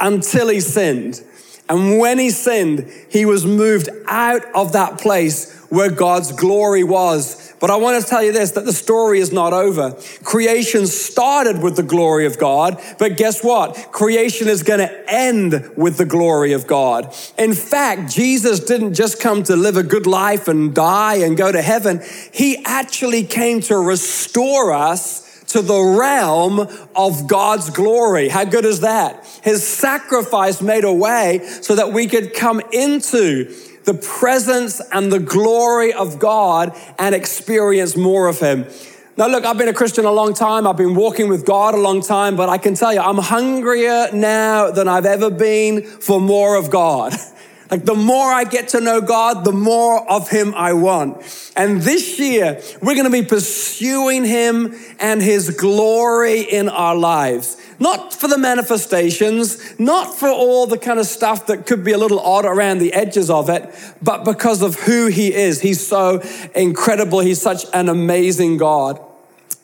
until 0.00 0.48
he 0.48 0.58
sinned. 0.58 1.22
And 1.68 1.98
when 1.98 2.18
he 2.18 2.30
sinned, 2.30 2.90
he 3.08 3.24
was 3.24 3.46
moved 3.46 3.88
out 4.06 4.44
of 4.54 4.72
that 4.72 4.98
place 5.00 5.52
where 5.70 5.90
God's 5.90 6.30
glory 6.32 6.84
was. 6.84 7.54
But 7.58 7.70
I 7.70 7.76
want 7.76 8.02
to 8.02 8.08
tell 8.08 8.22
you 8.22 8.32
this 8.32 8.50
that 8.52 8.66
the 8.66 8.72
story 8.72 9.18
is 9.18 9.32
not 9.32 9.54
over. 9.54 9.96
Creation 10.22 10.86
started 10.86 11.62
with 11.62 11.76
the 11.76 11.82
glory 11.82 12.26
of 12.26 12.38
God, 12.38 12.80
but 12.98 13.16
guess 13.16 13.42
what? 13.42 13.90
Creation 13.90 14.48
is 14.48 14.62
going 14.62 14.80
to 14.80 15.10
end 15.10 15.70
with 15.74 15.96
the 15.96 16.04
glory 16.04 16.52
of 16.52 16.66
God. 16.66 17.14
In 17.38 17.54
fact, 17.54 18.12
Jesus 18.12 18.60
didn't 18.60 18.92
just 18.92 19.18
come 19.18 19.42
to 19.44 19.56
live 19.56 19.78
a 19.78 19.82
good 19.82 20.06
life 20.06 20.46
and 20.48 20.74
die 20.74 21.16
and 21.16 21.36
go 21.36 21.50
to 21.50 21.62
heaven, 21.62 22.02
He 22.32 22.62
actually 22.66 23.24
came 23.24 23.62
to 23.62 23.78
restore 23.78 24.72
us 24.74 25.23
to 25.48 25.62
the 25.62 25.80
realm 25.98 26.68
of 26.96 27.26
God's 27.28 27.70
glory. 27.70 28.28
How 28.28 28.44
good 28.44 28.64
is 28.64 28.80
that? 28.80 29.24
His 29.42 29.66
sacrifice 29.66 30.60
made 30.60 30.84
a 30.84 30.92
way 30.92 31.40
so 31.62 31.76
that 31.76 31.92
we 31.92 32.06
could 32.06 32.34
come 32.34 32.60
into 32.72 33.54
the 33.84 33.94
presence 33.94 34.80
and 34.92 35.12
the 35.12 35.20
glory 35.20 35.92
of 35.92 36.18
God 36.18 36.76
and 36.98 37.14
experience 37.14 37.96
more 37.96 38.28
of 38.28 38.40
Him. 38.40 38.66
Now, 39.16 39.28
look, 39.28 39.44
I've 39.44 39.58
been 39.58 39.68
a 39.68 39.74
Christian 39.74 40.06
a 40.06 40.10
long 40.10 40.34
time. 40.34 40.66
I've 40.66 40.76
been 40.76 40.96
walking 40.96 41.28
with 41.28 41.46
God 41.46 41.74
a 41.74 41.78
long 41.78 42.02
time, 42.02 42.34
but 42.34 42.48
I 42.48 42.58
can 42.58 42.74
tell 42.74 42.92
you, 42.92 42.98
I'm 42.98 43.18
hungrier 43.18 44.08
now 44.12 44.72
than 44.72 44.88
I've 44.88 45.06
ever 45.06 45.30
been 45.30 45.84
for 45.84 46.20
more 46.20 46.56
of 46.56 46.70
God. 46.70 47.12
Like 47.74 47.86
the 47.86 47.96
more 47.96 48.32
I 48.32 48.44
get 48.44 48.68
to 48.68 48.80
know 48.80 49.00
God, 49.00 49.44
the 49.44 49.50
more 49.50 50.08
of 50.08 50.28
Him 50.28 50.54
I 50.54 50.74
want. 50.74 51.16
And 51.56 51.82
this 51.82 52.20
year, 52.20 52.62
we're 52.80 52.94
going 52.94 53.02
to 53.02 53.10
be 53.10 53.24
pursuing 53.26 54.24
Him 54.24 54.76
and 55.00 55.20
His 55.20 55.50
glory 55.50 56.42
in 56.42 56.68
our 56.68 56.94
lives. 56.94 57.56
Not 57.80 58.14
for 58.14 58.28
the 58.28 58.38
manifestations, 58.38 59.76
not 59.80 60.16
for 60.16 60.28
all 60.28 60.68
the 60.68 60.78
kind 60.78 61.00
of 61.00 61.06
stuff 61.06 61.48
that 61.48 61.66
could 61.66 61.82
be 61.82 61.90
a 61.90 61.98
little 61.98 62.20
odd 62.20 62.44
around 62.44 62.78
the 62.78 62.92
edges 62.92 63.28
of 63.28 63.50
it, 63.50 63.68
but 64.00 64.24
because 64.24 64.62
of 64.62 64.76
who 64.76 65.08
He 65.08 65.34
is. 65.34 65.60
He's 65.60 65.84
so 65.84 66.22
incredible. 66.54 67.18
He's 67.18 67.42
such 67.42 67.64
an 67.74 67.88
amazing 67.88 68.56
God. 68.56 69.00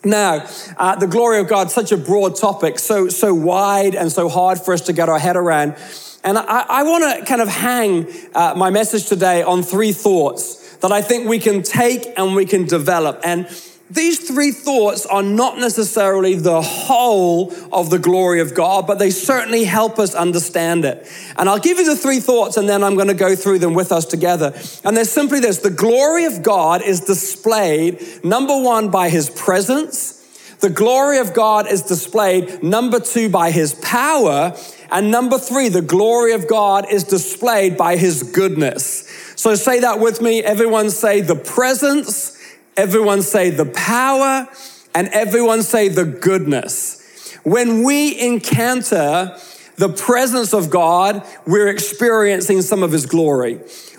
Now, 0.03 0.49
uh, 0.77 0.97
the 0.97 1.07
glory 1.07 1.39
of 1.39 1.47
God, 1.47 1.71
such 1.71 1.93
a 1.93 1.97
broad 1.97 2.35
topic, 2.35 2.81
so, 2.81 3.09
so 3.09 3.33
wide 3.33 3.95
and 3.95 4.11
so 4.11 4.29
hard 4.29 4.61
for 4.61 4.75
us 4.75 4.81
to 4.87 4.93
get 4.93 5.09
our 5.09 5.21
head 5.21 5.37
around. 5.37 5.77
And 6.23 6.37
I, 6.37 6.65
I 6.69 6.83
want 6.83 7.19
to 7.19 7.25
kind 7.25 7.41
of 7.41 7.49
hang 7.49 8.07
uh, 8.35 8.55
my 8.57 8.71
message 8.71 9.07
today 9.07 9.43
on 9.43 9.63
three 9.63 9.93
thoughts 9.93 10.77
that 10.79 10.93
I 10.93 11.03
think 11.03 11.29
we 11.29 11.39
can 11.39 11.63
take 11.63 12.07
and 12.19 12.35
we 12.35 12.45
can 12.45 12.67
develop. 12.67 13.21
And 13.25 13.47
these 13.91 14.21
three 14.21 14.53
thoughts 14.53 15.05
are 15.05 15.23
not 15.23 15.59
necessarily 15.59 16.35
the 16.35 16.63
whole 16.63 17.53
of 17.73 17.91
the 17.91 17.99
glory 17.99 18.41
of 18.41 18.55
God, 18.55 18.87
but 18.87 19.01
they 19.01 19.11
certainly 19.11 19.65
help 19.65 19.99
us 19.99 20.15
understand 20.15 20.85
it. 20.85 21.11
And 21.37 21.49
I'll 21.49 21.59
give 21.59 21.79
you 21.79 21.87
the 21.87 21.97
three 21.97 22.21
thoughts 22.21 22.57
and 22.57 22.69
then 22.69 22.85
I'm 22.85 22.95
going 22.95 23.09
to 23.09 23.15
go 23.15 23.35
through 23.35 23.59
them 23.59 23.75
with 23.75 23.91
us 23.91 24.05
together. 24.05 24.55
And 24.85 24.97
they're 24.97 25.05
simply 25.05 25.41
this 25.41 25.59
the 25.59 25.71
glory 25.71 26.27
of 26.27 26.43
God 26.43 26.83
is 26.83 27.01
displayed, 27.01 28.23
number 28.23 28.57
one, 28.63 28.91
by 28.91 29.09
his 29.09 29.29
presence. 29.29 30.19
The 30.61 30.71
glory 30.71 31.19
of 31.19 31.33
God 31.33 31.67
is 31.67 31.83
displayed, 31.83 32.63
number 32.63 33.01
two, 33.01 33.31
by 33.31 33.51
his 33.51 33.75
power. 33.75 34.55
And 34.91 35.11
number 35.11 35.39
three, 35.39 35.69
the 35.69 35.83
glory 35.83 36.33
of 36.33 36.49
God 36.49 36.87
is 36.91 37.05
displayed 37.05 37.77
by 37.77 37.97
his 37.97 38.23
goodness. 38.23 39.07
So 39.37 39.55
say 39.55 39.81
that 39.81 40.01
with 40.01 40.21
me. 40.21 40.43
Everyone 40.43 40.91
say 40.91 41.21
the 41.21 41.37
presence 41.37 42.37
Everyone 42.81 43.21
say 43.21 43.51
the 43.51 43.67
power 43.67 44.49
and 44.95 45.09
everyone 45.09 45.63
say 45.63 45.89
the 45.89 46.05
goodness. 46.07 47.37
When 47.43 47.85
we 47.85 48.19
encounter 48.19 49.37
the 49.77 49.91
presence 49.91 50.55
of 50.55 50.71
God, 50.71 51.27
we're 51.47 51.69
experiencing 51.69 52.63
some 52.63 52.83
of 52.83 52.93
his 52.93 53.05
glory. 53.05 53.57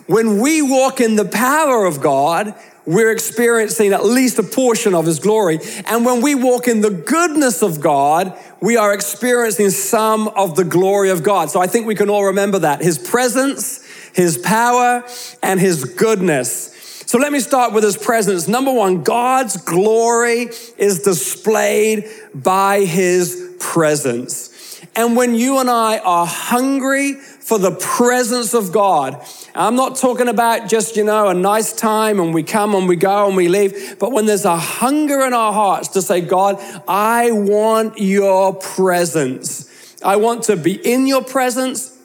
When 0.07 0.39
we 0.41 0.63
walk 0.63 0.99
in 0.99 1.15
the 1.15 1.25
power 1.25 1.85
of 1.85 2.01
God, 2.01 2.55
we're 2.85 3.11
experiencing 3.11 3.93
at 3.93 4.03
least 4.03 4.39
a 4.39 4.43
portion 4.43 4.95
of 4.95 5.05
his 5.05 5.19
glory. 5.19 5.59
And 5.85 6.03
when 6.03 6.21
we 6.21 6.33
walk 6.33 6.67
in 6.67 6.81
the 6.81 6.89
goodness 6.89 7.61
of 7.61 7.81
God, 7.81 8.35
we 8.61 8.77
are 8.77 8.93
experiencing 8.93 9.71
some 9.71 10.27
of 10.29 10.55
the 10.55 10.63
glory 10.63 11.09
of 11.09 11.23
God. 11.23 11.49
So 11.49 11.59
I 11.59 11.67
think 11.67 11.87
we 11.87 11.95
can 11.95 12.09
all 12.09 12.25
remember 12.25 12.59
that. 12.59 12.81
His 12.81 12.99
presence, 12.99 13.83
his 14.13 14.37
power, 14.37 15.03
and 15.41 15.59
his 15.59 15.83
goodness. 15.83 16.67
So 17.07 17.17
let 17.17 17.31
me 17.31 17.39
start 17.39 17.73
with 17.73 17.83
his 17.83 17.97
presence. 17.97 18.47
Number 18.47 18.71
one, 18.71 19.01
God's 19.03 19.57
glory 19.57 20.49
is 20.77 21.01
displayed 21.01 22.05
by 22.35 22.81
his 22.81 23.55
presence. 23.59 24.79
And 24.95 25.15
when 25.15 25.35
you 25.35 25.59
and 25.59 25.69
I 25.69 25.97
are 25.99 26.25
hungry 26.25 27.15
for 27.41 27.57
the 27.57 27.71
presence 27.71 28.53
of 28.53 28.71
God, 28.71 29.19
I'm 29.55 29.75
not 29.75 29.95
talking 29.95 30.27
about 30.27 30.69
just, 30.69 30.95
you 30.95 31.03
know, 31.03 31.27
a 31.27 31.33
nice 31.33 31.73
time 31.73 32.19
and 32.19 32.33
we 32.33 32.43
come 32.43 32.75
and 32.75 32.87
we 32.87 32.95
go 32.95 33.27
and 33.27 33.35
we 33.35 33.47
leave, 33.49 33.97
but 33.99 34.11
when 34.11 34.25
there's 34.25 34.45
a 34.45 34.55
hunger 34.55 35.21
in 35.21 35.33
our 35.33 35.51
hearts 35.51 35.89
to 35.89 36.01
say, 36.01 36.21
God, 36.21 36.57
I 36.87 37.31
want 37.31 37.97
your 37.97 38.53
presence. 38.53 39.95
I 40.03 40.15
want 40.15 40.43
to 40.43 40.55
be 40.55 40.73
in 40.73 41.07
your 41.07 41.23
presence. 41.23 41.97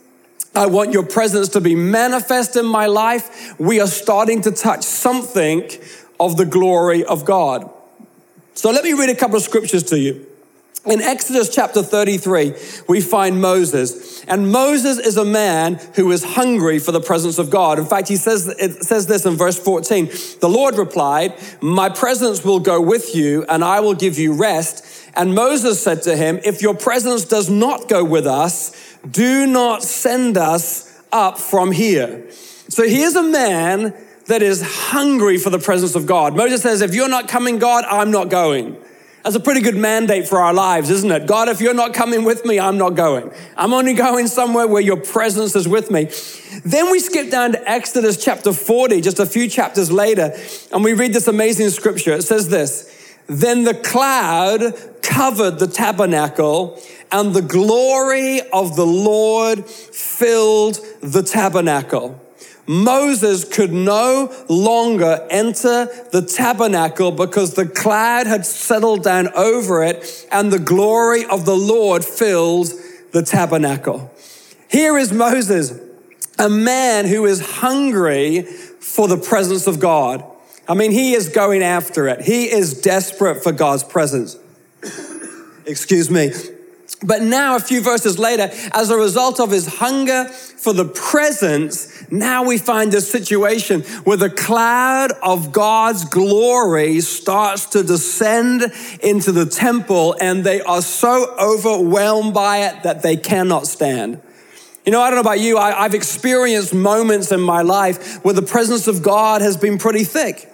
I 0.54 0.66
want 0.66 0.92
your 0.92 1.04
presence 1.04 1.50
to 1.50 1.60
be 1.60 1.74
manifest 1.74 2.56
in 2.56 2.64
my 2.64 2.86
life. 2.86 3.58
We 3.60 3.78
are 3.80 3.86
starting 3.86 4.40
to 4.42 4.50
touch 4.50 4.84
something 4.84 5.70
of 6.18 6.38
the 6.38 6.46
glory 6.46 7.04
of 7.04 7.26
God. 7.26 7.70
So 8.54 8.70
let 8.70 8.84
me 8.84 8.94
read 8.94 9.10
a 9.10 9.14
couple 9.14 9.36
of 9.36 9.42
scriptures 9.42 9.82
to 9.84 9.98
you. 9.98 10.26
In 10.86 11.02
Exodus 11.02 11.52
chapter 11.52 11.82
33, 11.82 12.54
we 12.88 13.00
find 13.00 13.40
Moses. 13.40 14.24
And 14.24 14.52
Moses 14.52 14.98
is 14.98 15.16
a 15.16 15.24
man 15.24 15.80
who 15.96 16.12
is 16.12 16.22
hungry 16.22 16.78
for 16.78 16.92
the 16.92 17.00
presence 17.00 17.38
of 17.38 17.50
God. 17.50 17.80
In 17.80 17.86
fact, 17.86 18.06
he 18.06 18.16
says, 18.16 18.46
it 18.46 18.84
says 18.84 19.06
this 19.08 19.26
in 19.26 19.34
verse 19.34 19.58
14. 19.58 20.06
The 20.40 20.48
Lord 20.48 20.76
replied, 20.76 21.34
My 21.60 21.88
presence 21.88 22.44
will 22.44 22.60
go 22.60 22.80
with 22.80 23.16
you 23.16 23.44
and 23.48 23.64
I 23.64 23.80
will 23.80 23.94
give 23.94 24.16
you 24.16 24.34
rest. 24.34 25.10
And 25.14 25.34
Moses 25.34 25.82
said 25.82 26.02
to 26.02 26.16
him, 26.16 26.38
If 26.44 26.62
your 26.62 26.74
presence 26.74 27.24
does 27.24 27.50
not 27.50 27.88
go 27.88 28.04
with 28.04 28.26
us, 28.26 28.96
do 29.10 29.44
not 29.46 29.82
send 29.82 30.36
us 30.36 31.00
up 31.10 31.38
from 31.38 31.72
here. 31.72 32.30
So 32.68 32.86
here's 32.86 33.16
a 33.16 33.22
man 33.22 33.92
that 34.26 34.42
is 34.42 34.62
hungry 34.62 35.38
for 35.38 35.50
the 35.50 35.58
presence 35.58 35.96
of 35.96 36.06
God. 36.06 36.36
Moses 36.36 36.62
says, 36.62 36.80
If 36.80 36.94
you're 36.94 37.08
not 37.08 37.26
coming, 37.26 37.58
God, 37.58 37.84
I'm 37.84 38.12
not 38.12 38.28
going. 38.28 38.76
That's 39.26 39.34
a 39.34 39.40
pretty 39.40 39.60
good 39.60 39.76
mandate 39.76 40.28
for 40.28 40.38
our 40.38 40.54
lives, 40.54 40.88
isn't 40.88 41.10
it? 41.10 41.26
God, 41.26 41.48
if 41.48 41.60
you're 41.60 41.74
not 41.74 41.92
coming 41.92 42.22
with 42.22 42.44
me, 42.44 42.60
I'm 42.60 42.78
not 42.78 42.90
going. 42.90 43.32
I'm 43.56 43.72
only 43.72 43.92
going 43.92 44.28
somewhere 44.28 44.68
where 44.68 44.80
your 44.80 44.98
presence 44.98 45.56
is 45.56 45.66
with 45.66 45.90
me. 45.90 46.04
Then 46.64 46.92
we 46.92 47.00
skip 47.00 47.28
down 47.28 47.50
to 47.50 47.68
Exodus 47.68 48.24
chapter 48.24 48.52
40, 48.52 49.00
just 49.00 49.18
a 49.18 49.26
few 49.26 49.48
chapters 49.48 49.90
later, 49.90 50.32
and 50.70 50.84
we 50.84 50.92
read 50.92 51.12
this 51.12 51.26
amazing 51.26 51.70
scripture. 51.70 52.12
It 52.12 52.22
says 52.22 52.50
this 52.50 53.18
Then 53.26 53.64
the 53.64 53.74
cloud 53.74 54.60
covered 55.02 55.58
the 55.58 55.66
tabernacle 55.66 56.80
and 57.10 57.34
the 57.34 57.42
glory 57.42 58.42
of 58.52 58.76
the 58.76 58.86
Lord 58.86 59.66
filled 59.66 60.78
the 61.00 61.24
tabernacle. 61.24 62.24
Moses 62.66 63.44
could 63.44 63.72
no 63.72 64.32
longer 64.48 65.26
enter 65.30 65.88
the 66.10 66.22
tabernacle 66.22 67.12
because 67.12 67.54
the 67.54 67.66
cloud 67.66 68.26
had 68.26 68.44
settled 68.44 69.04
down 69.04 69.28
over 69.34 69.82
it 69.84 70.26
and 70.32 70.52
the 70.52 70.58
glory 70.58 71.24
of 71.26 71.44
the 71.44 71.56
Lord 71.56 72.04
filled 72.04 72.72
the 73.12 73.22
tabernacle. 73.22 74.12
Here 74.68 74.98
is 74.98 75.12
Moses, 75.12 75.78
a 76.38 76.50
man 76.50 77.06
who 77.06 77.24
is 77.26 77.40
hungry 77.40 78.42
for 78.42 79.06
the 79.08 79.16
presence 79.16 79.66
of 79.66 79.78
God. 79.78 80.24
I 80.68 80.74
mean, 80.74 80.90
he 80.90 81.14
is 81.14 81.28
going 81.28 81.62
after 81.62 82.08
it. 82.08 82.22
He 82.22 82.50
is 82.50 82.80
desperate 82.80 83.42
for 83.42 83.52
God's 83.52 83.84
presence. 83.84 84.36
Excuse 85.66 86.10
me. 86.10 86.32
But 87.02 87.22
now, 87.22 87.56
a 87.56 87.60
few 87.60 87.82
verses 87.82 88.18
later, 88.18 88.50
as 88.72 88.90
a 88.90 88.96
result 88.96 89.38
of 89.38 89.50
his 89.50 89.66
hunger 89.66 90.24
for 90.24 90.72
the 90.72 90.86
presence, 90.86 91.95
now 92.10 92.44
we 92.44 92.58
find 92.58 92.92
this 92.92 93.10
situation 93.10 93.82
where 94.04 94.16
the 94.16 94.30
cloud 94.30 95.12
of 95.22 95.52
God's 95.52 96.04
glory 96.04 97.00
starts 97.00 97.66
to 97.66 97.82
descend 97.82 98.72
into 99.02 99.32
the 99.32 99.46
temple, 99.46 100.16
and 100.20 100.44
they 100.44 100.60
are 100.60 100.82
so 100.82 101.34
overwhelmed 101.38 102.34
by 102.34 102.58
it 102.66 102.82
that 102.82 103.02
they 103.02 103.16
cannot 103.16 103.66
stand. 103.66 104.20
You 104.84 104.92
know, 104.92 105.00
I 105.00 105.10
don't 105.10 105.16
know 105.16 105.28
about 105.28 105.40
you, 105.40 105.58
I, 105.58 105.82
have 105.82 105.94
experienced 105.94 106.72
moments 106.72 107.32
in 107.32 107.40
my 107.40 107.62
life 107.62 108.24
where 108.24 108.34
the 108.34 108.42
presence 108.42 108.86
of 108.86 109.02
God 109.02 109.42
has 109.42 109.56
been 109.56 109.78
pretty 109.78 110.04
thick. 110.04 110.52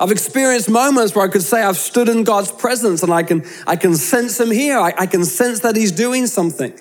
I've 0.00 0.10
experienced 0.10 0.70
moments 0.70 1.14
where 1.14 1.26
I 1.26 1.28
could 1.28 1.42
say 1.42 1.62
I've 1.62 1.76
stood 1.76 2.08
in 2.08 2.24
God's 2.24 2.52
presence 2.52 3.02
and 3.02 3.12
I 3.12 3.22
can, 3.22 3.44
I 3.66 3.76
can 3.76 3.96
sense 3.96 4.40
Him 4.40 4.50
here. 4.50 4.78
I, 4.78 4.94
I 4.96 5.06
can 5.06 5.24
sense 5.24 5.60
that 5.60 5.76
He's 5.76 5.92
doing 5.92 6.26
something. 6.26 6.72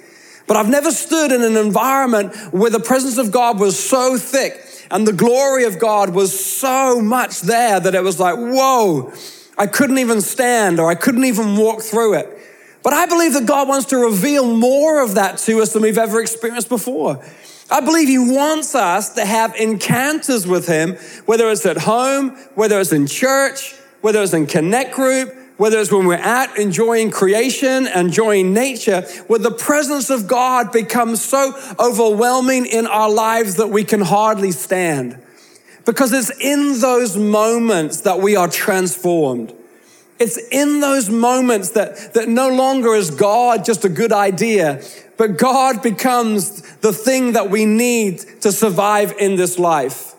But 0.48 0.58
I've 0.58 0.70
never 0.70 0.92
stood 0.92 1.32
in 1.32 1.44
an 1.44 1.58
environment 1.58 2.36
where 2.54 2.72
the 2.72 2.80
presence 2.80 3.18
of 3.18 3.32
God 3.32 3.60
was 3.60 3.78
so 3.78 4.18
thick 4.18 4.64
and 4.90 5.06
the 5.06 5.14
glory 5.14 5.66
of 5.66 5.78
God 5.78 6.12
was 6.12 6.38
so 6.40 7.02
much 7.02 7.42
there 7.42 7.80
that 7.80 7.94
it 7.94 8.04
was 8.04 8.20
like, 8.20 8.36
whoa, 8.36 9.12
I 9.58 9.68
couldn't 9.68 9.98
even 9.98 10.22
stand 10.22 10.80
or 10.80 10.90
I 10.90 10.96
couldn't 10.96 11.26
even 11.26 11.58
walk 11.58 11.82
through 11.82 12.16
it. 12.16 12.34
But 12.84 12.94
I 12.94 13.06
believe 13.06 13.34
that 13.34 13.46
God 13.46 13.68
wants 13.68 13.88
to 13.88 13.98
reveal 13.98 14.48
more 14.56 15.02
of 15.02 15.16
that 15.16 15.40
to 15.40 15.62
us 15.62 15.74
than 15.74 15.82
we've 15.82 15.98
ever 15.98 16.22
experienced 16.22 16.70
before. 16.70 17.22
I 17.70 17.82
believe 17.82 18.08
He 18.08 18.18
wants 18.18 18.76
us 18.76 19.16
to 19.16 19.26
have 19.26 19.54
encounters 19.56 20.48
with 20.48 20.68
Him, 20.68 20.96
whether 21.26 21.50
it's 21.50 21.66
at 21.66 21.80
home, 21.80 22.30
whether 22.56 22.80
it's 22.80 22.94
in 22.94 23.08
church, 23.08 23.76
whether 24.00 24.22
it's 24.22 24.34
in 24.34 24.46
Connect 24.46 24.94
Group, 24.94 25.36
whether 25.58 25.80
it's 25.80 25.92
when 25.92 26.06
we're 26.06 26.16
out 26.16 26.58
enjoying 26.58 27.12
creation, 27.12 27.88
enjoying 27.88 28.54
nature, 28.54 29.02
where 29.28 29.40
the 29.40 29.52
presence 29.52 30.10
of 30.10 30.28
God 30.28 30.72
becomes 30.72 31.24
so 31.24 31.54
overwhelming 31.80 32.66
in 32.66 32.88
our 32.88 33.10
lives 33.10 33.56
that 33.56 33.68
we 33.68 33.84
can 33.84 34.02
hardly 34.02 34.52
stand. 34.52 35.20
Because 35.86 36.14
it's 36.14 36.32
in 36.40 36.80
those 36.80 37.18
moments 37.18 38.02
that 38.02 38.20
we 38.20 38.36
are 38.36 38.48
transformed. 38.48 39.54
It's 40.20 40.38
in 40.52 40.80
those 40.80 41.10
moments 41.10 41.72
that, 41.72 42.14
that 42.14 42.28
no 42.28 42.50
longer 42.50 42.94
is 42.94 43.12
God 43.12 43.66
just 43.66 43.86
a 43.86 43.90
good 43.90 44.12
idea, 44.12 44.84
but 45.16 45.38
God 45.38 45.82
becomes 45.82 46.62
the 46.78 46.92
thing 46.94 47.34
that 47.34 47.50
we 47.50 47.66
need 47.66 48.20
to 48.42 48.52
survive 48.52 49.14
in 49.20 49.36
this 49.36 49.58
life. 49.60 50.16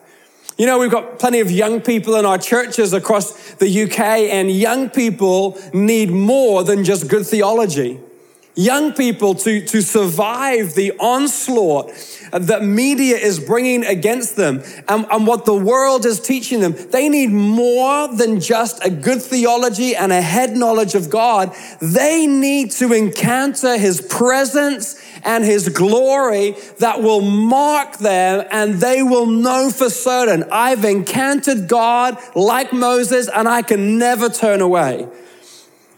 You 0.58 0.66
know, 0.66 0.80
we've 0.80 0.90
got 0.90 1.20
plenty 1.20 1.38
of 1.38 1.52
young 1.52 1.80
people 1.80 2.16
in 2.16 2.26
our 2.26 2.36
churches 2.36 2.92
across 2.92 3.54
the 3.54 3.84
UK, 3.84 4.00
and 4.00 4.50
young 4.50 4.90
people 4.90 5.56
need 5.72 6.10
more 6.10 6.64
than 6.64 6.82
just 6.82 7.06
good 7.06 7.24
theology 7.24 8.00
young 8.58 8.92
people 8.92 9.36
to, 9.36 9.64
to 9.64 9.80
survive 9.80 10.74
the 10.74 10.90
onslaught 10.98 11.92
that 12.32 12.62
media 12.64 13.16
is 13.16 13.38
bringing 13.38 13.86
against 13.86 14.34
them 14.34 14.60
and, 14.88 15.06
and 15.12 15.28
what 15.28 15.44
the 15.44 15.54
world 15.54 16.04
is 16.04 16.18
teaching 16.18 16.58
them. 16.58 16.74
They 16.90 17.08
need 17.08 17.30
more 17.30 18.08
than 18.08 18.40
just 18.40 18.84
a 18.84 18.90
good 18.90 19.22
theology 19.22 19.94
and 19.94 20.10
a 20.10 20.20
head 20.20 20.56
knowledge 20.56 20.96
of 20.96 21.08
God. 21.08 21.54
They 21.80 22.26
need 22.26 22.72
to 22.72 22.92
encounter 22.92 23.78
His 23.78 24.00
presence 24.00 25.00
and 25.24 25.44
His 25.44 25.68
glory 25.68 26.56
that 26.78 27.02
will 27.02 27.20
mark 27.20 27.98
them 27.98 28.46
and 28.50 28.74
they 28.74 29.02
will 29.02 29.26
know 29.26 29.70
for 29.70 29.90
certain, 29.90 30.44
I've 30.50 30.84
encountered 30.84 31.68
God 31.68 32.18
like 32.34 32.72
Moses 32.72 33.28
and 33.28 33.48
I 33.48 33.62
can 33.62 33.98
never 33.98 34.28
turn 34.28 34.60
away. 34.60 35.08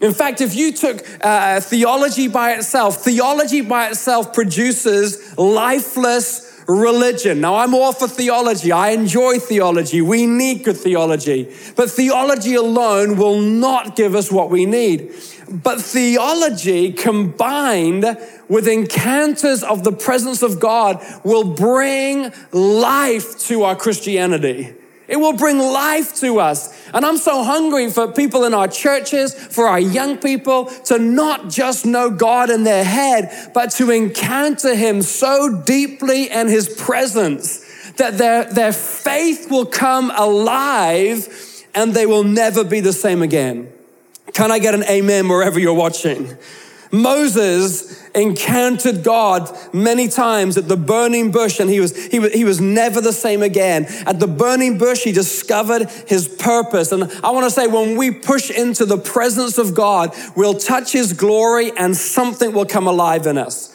In 0.01 0.13
fact, 0.13 0.41
if 0.41 0.55
you 0.55 0.71
took 0.71 1.05
uh, 1.23 1.59
theology 1.61 2.27
by 2.27 2.53
itself, 2.53 3.03
theology 3.03 3.61
by 3.61 3.89
itself 3.89 4.33
produces 4.33 5.37
lifeless 5.37 6.63
religion. 6.67 7.41
Now, 7.41 7.57
I'm 7.57 7.73
all 7.73 7.93
for 7.93 8.07
theology. 8.07 8.71
I 8.71 8.89
enjoy 8.89 9.39
theology. 9.39 10.01
We 10.01 10.25
need 10.25 10.63
good 10.63 10.77
theology. 10.77 11.53
But 11.75 11.91
theology 11.91 12.55
alone 12.55 13.17
will 13.17 13.41
not 13.41 13.95
give 13.95 14.15
us 14.15 14.31
what 14.31 14.49
we 14.49 14.65
need. 14.65 15.13
But 15.51 15.81
theology 15.81 16.93
combined 16.93 18.05
with 18.47 18.67
encounters 18.67 19.63
of 19.63 19.83
the 19.83 19.91
presence 19.91 20.41
of 20.41 20.59
God 20.59 21.03
will 21.23 21.55
bring 21.55 22.31
life 22.51 23.37
to 23.47 23.63
our 23.63 23.75
Christianity. 23.75 24.73
It 25.07 25.17
will 25.17 25.33
bring 25.33 25.59
life 25.59 26.15
to 26.21 26.39
us. 26.39 26.73
And 26.93 27.05
I'm 27.05 27.17
so 27.17 27.43
hungry 27.43 27.89
for 27.89 28.07
people 28.13 28.45
in 28.45 28.53
our 28.53 28.69
churches, 28.69 29.33
for 29.33 29.67
our 29.67 29.79
young 29.79 30.17
people 30.17 30.65
to 30.85 30.97
not 30.97 31.49
just 31.49 31.85
know 31.85 32.09
God 32.09 32.49
in 32.49 32.63
their 32.63 32.85
head, 32.85 33.51
but 33.53 33.71
to 33.71 33.91
encounter 33.91 34.73
Him 34.73 35.01
so 35.01 35.63
deeply 35.63 36.29
and 36.29 36.47
His 36.47 36.69
presence 36.69 37.59
that 37.97 38.17
their, 38.17 38.45
their 38.45 38.71
faith 38.71 39.51
will 39.51 39.65
come 39.65 40.11
alive 40.15 41.27
and 41.75 41.93
they 41.93 42.05
will 42.05 42.23
never 42.23 42.63
be 42.63 42.79
the 42.79 42.93
same 42.93 43.21
again. 43.21 43.69
Can 44.33 44.51
I 44.51 44.59
get 44.59 44.73
an 44.73 44.83
amen 44.85 45.27
wherever 45.27 45.59
you're 45.59 45.73
watching? 45.73 46.37
Moses 46.91 48.05
encountered 48.09 49.01
God 49.03 49.49
many 49.73 50.09
times 50.09 50.57
at 50.57 50.67
the 50.67 50.75
burning 50.75 51.31
bush 51.31 51.59
and 51.61 51.69
he 51.69 51.79
was, 51.79 51.95
he, 52.07 52.19
was, 52.19 52.33
he 52.33 52.43
was 52.43 52.59
never 52.59 52.99
the 52.99 53.13
same 53.13 53.41
again. 53.41 53.85
At 54.05 54.19
the 54.19 54.27
burning 54.27 54.77
bush, 54.77 55.03
he 55.03 55.13
discovered 55.13 55.89
his 56.07 56.27
purpose. 56.27 56.91
And 56.91 57.03
I 57.23 57.31
want 57.31 57.45
to 57.45 57.51
say, 57.51 57.67
when 57.67 57.97
we 57.97 58.11
push 58.11 58.51
into 58.51 58.85
the 58.85 58.97
presence 58.97 59.57
of 59.57 59.73
God, 59.73 60.13
we'll 60.35 60.55
touch 60.55 60.91
his 60.91 61.13
glory 61.13 61.71
and 61.77 61.95
something 61.95 62.51
will 62.51 62.65
come 62.65 62.87
alive 62.87 63.25
in 63.25 63.37
us. 63.37 63.69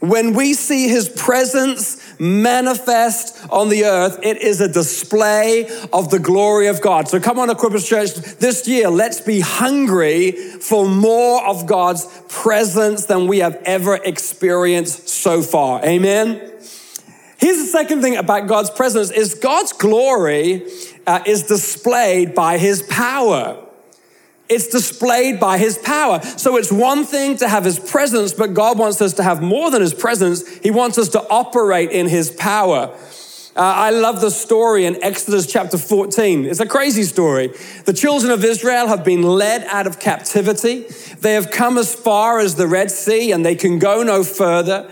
When 0.00 0.34
we 0.34 0.54
see 0.54 0.88
his 0.88 1.08
presence, 1.08 2.00
manifest 2.18 3.36
on 3.50 3.68
the 3.68 3.84
earth. 3.84 4.18
It 4.22 4.38
is 4.38 4.60
a 4.60 4.68
display 4.68 5.68
of 5.92 6.10
the 6.10 6.18
glory 6.18 6.66
of 6.68 6.80
God. 6.80 7.08
So 7.08 7.20
come 7.20 7.38
on, 7.38 7.48
Equippers 7.48 7.86
Church, 7.86 8.14
this 8.38 8.66
year, 8.66 8.88
let's 8.88 9.20
be 9.20 9.40
hungry 9.40 10.32
for 10.32 10.88
more 10.88 11.46
of 11.46 11.66
God's 11.66 12.06
presence 12.28 13.06
than 13.06 13.26
we 13.26 13.38
have 13.38 13.60
ever 13.64 13.96
experienced 13.96 15.08
so 15.08 15.42
far. 15.42 15.84
Amen. 15.84 16.52
Here's 17.38 17.58
the 17.58 17.70
second 17.70 18.02
thing 18.02 18.16
about 18.16 18.48
God's 18.48 18.70
presence 18.70 19.10
is 19.10 19.34
God's 19.34 19.72
glory 19.72 20.66
uh, 21.06 21.22
is 21.24 21.44
displayed 21.44 22.34
by 22.34 22.58
his 22.58 22.82
power. 22.82 23.64
It's 24.48 24.68
displayed 24.68 25.38
by 25.38 25.58
his 25.58 25.76
power. 25.78 26.20
So 26.22 26.56
it's 26.56 26.72
one 26.72 27.04
thing 27.04 27.36
to 27.38 27.48
have 27.48 27.64
his 27.64 27.78
presence, 27.78 28.32
but 28.32 28.54
God 28.54 28.78
wants 28.78 29.00
us 29.02 29.12
to 29.14 29.22
have 29.22 29.42
more 29.42 29.70
than 29.70 29.82
his 29.82 29.92
presence. 29.92 30.48
He 30.58 30.70
wants 30.70 30.96
us 30.96 31.08
to 31.10 31.28
operate 31.28 31.90
in 31.90 32.08
his 32.08 32.30
power. 32.30 32.96
Uh, 33.54 33.60
I 33.60 33.90
love 33.90 34.20
the 34.20 34.30
story 34.30 34.86
in 34.86 35.02
Exodus 35.02 35.50
chapter 35.50 35.76
14. 35.76 36.44
It's 36.44 36.60
a 36.60 36.66
crazy 36.66 37.02
story. 37.02 37.52
The 37.86 37.92
children 37.92 38.30
of 38.30 38.44
Israel 38.44 38.86
have 38.86 39.04
been 39.04 39.22
led 39.22 39.64
out 39.64 39.86
of 39.88 39.98
captivity. 39.98 40.86
They 41.20 41.34
have 41.34 41.50
come 41.50 41.76
as 41.76 41.92
far 41.94 42.38
as 42.38 42.54
the 42.54 42.68
Red 42.68 42.90
Sea 42.90 43.32
and 43.32 43.44
they 43.44 43.56
can 43.56 43.80
go 43.80 44.04
no 44.04 44.22
further. 44.22 44.88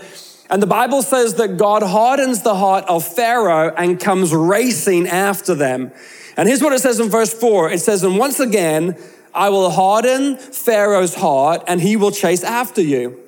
And 0.49 0.61
the 0.61 0.67
Bible 0.67 1.01
says 1.01 1.35
that 1.35 1.57
God 1.57 1.81
hardens 1.81 2.41
the 2.41 2.55
heart 2.55 2.83
of 2.89 3.07
Pharaoh 3.07 3.73
and 3.75 3.99
comes 3.99 4.33
racing 4.33 5.07
after 5.07 5.55
them. 5.55 5.91
And 6.35 6.47
here's 6.47 6.61
what 6.61 6.73
it 6.73 6.79
says 6.79 6.99
in 6.99 7.09
verse 7.09 7.33
4 7.33 7.71
it 7.71 7.79
says, 7.79 8.03
And 8.03 8.17
once 8.17 8.39
again, 8.39 8.97
I 9.33 9.49
will 9.49 9.69
harden 9.69 10.37
Pharaoh's 10.37 11.15
heart 11.15 11.63
and 11.67 11.81
he 11.81 11.95
will 11.95 12.11
chase 12.11 12.43
after 12.43 12.81
you. 12.81 13.19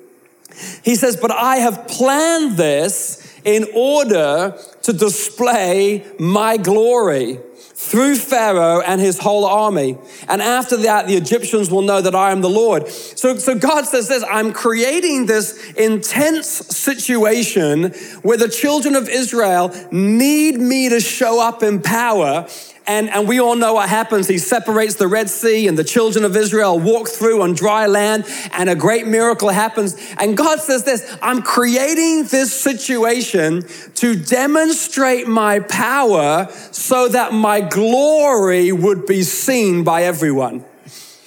He 0.82 0.96
says, 0.96 1.16
But 1.16 1.30
I 1.30 1.56
have 1.56 1.86
planned 1.88 2.56
this 2.56 3.26
in 3.44 3.66
order 3.74 4.58
to 4.82 4.92
display 4.92 6.04
my 6.18 6.56
glory 6.56 7.38
through 7.80 8.14
Pharaoh 8.14 8.82
and 8.82 9.00
his 9.00 9.18
whole 9.18 9.46
army. 9.46 9.96
And 10.28 10.42
after 10.42 10.76
that, 10.78 11.06
the 11.06 11.16
Egyptians 11.16 11.70
will 11.70 11.80
know 11.80 12.02
that 12.02 12.14
I 12.14 12.30
am 12.30 12.42
the 12.42 12.50
Lord. 12.50 12.88
So, 12.88 13.38
so 13.38 13.54
God 13.54 13.86
says 13.86 14.06
this 14.08 14.22
I'm 14.30 14.52
creating 14.52 15.24
this 15.24 15.72
intense 15.72 16.46
situation 16.46 17.92
where 18.20 18.36
the 18.36 18.48
children 18.48 18.96
of 18.96 19.08
Israel 19.08 19.74
need 19.90 20.60
me 20.60 20.90
to 20.90 21.00
show 21.00 21.40
up 21.40 21.62
in 21.62 21.80
power 21.80 22.46
and, 22.90 23.08
and 23.08 23.28
we 23.28 23.38
all 23.38 23.54
know 23.54 23.74
what 23.74 23.88
happens. 23.88 24.26
He 24.26 24.38
separates 24.38 24.96
the 24.96 25.06
Red 25.06 25.30
Sea, 25.30 25.68
and 25.68 25.78
the 25.78 25.84
children 25.84 26.24
of 26.24 26.36
Israel 26.36 26.76
walk 26.76 27.06
through 27.06 27.40
on 27.42 27.54
dry 27.54 27.86
land, 27.86 28.24
and 28.52 28.68
a 28.68 28.74
great 28.74 29.06
miracle 29.06 29.48
happens. 29.48 29.94
And 30.18 30.36
God 30.36 30.58
says 30.58 30.82
this 30.82 31.16
I'm 31.22 31.40
creating 31.40 32.24
this 32.24 32.52
situation 32.52 33.62
to 33.94 34.16
demonstrate 34.16 35.28
my 35.28 35.60
power 35.60 36.48
so 36.72 37.06
that 37.06 37.32
my 37.32 37.60
glory 37.60 38.72
would 38.72 39.06
be 39.06 39.22
seen 39.22 39.84
by 39.84 40.02
everyone. 40.02 40.64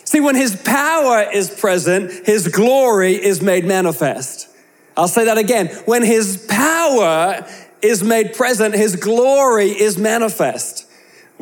See, 0.04 0.20
when 0.20 0.36
his 0.36 0.58
power 0.58 1.22
is 1.22 1.50
present, 1.50 2.28
his 2.28 2.50
glory 2.50 3.14
is 3.14 3.42
made 3.42 3.64
manifest. 3.64 4.50
I'll 4.98 5.08
say 5.08 5.24
that 5.26 5.38
again. 5.38 5.68
When 5.86 6.04
his 6.04 6.46
power 6.50 7.48
is 7.82 8.04
made 8.04 8.34
present, 8.34 8.76
his 8.76 8.98
glory 8.98 9.70
is 9.70 9.98
manifest. 9.98 10.83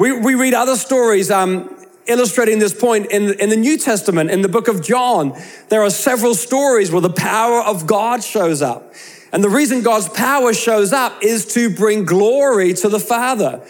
We, 0.01 0.11
we 0.13 0.33
read 0.33 0.55
other 0.55 0.77
stories 0.77 1.29
um, 1.29 1.77
illustrating 2.07 2.57
this 2.57 2.73
point 2.73 3.11
in, 3.11 3.39
in 3.39 3.49
the 3.49 3.55
New 3.55 3.77
Testament, 3.77 4.31
in 4.31 4.41
the 4.41 4.49
book 4.49 4.67
of 4.67 4.81
John. 4.81 5.39
There 5.69 5.83
are 5.83 5.91
several 5.91 6.33
stories 6.33 6.89
where 6.89 7.01
the 7.01 7.11
power 7.11 7.61
of 7.61 7.85
God 7.85 8.23
shows 8.23 8.63
up. 8.63 8.95
And 9.31 9.43
the 9.43 9.49
reason 9.49 9.83
God's 9.83 10.09
power 10.09 10.55
shows 10.55 10.91
up 10.91 11.21
is 11.21 11.53
to 11.53 11.69
bring 11.69 12.05
glory 12.05 12.73
to 12.73 12.89
the 12.89 12.99
Father. 12.99 13.61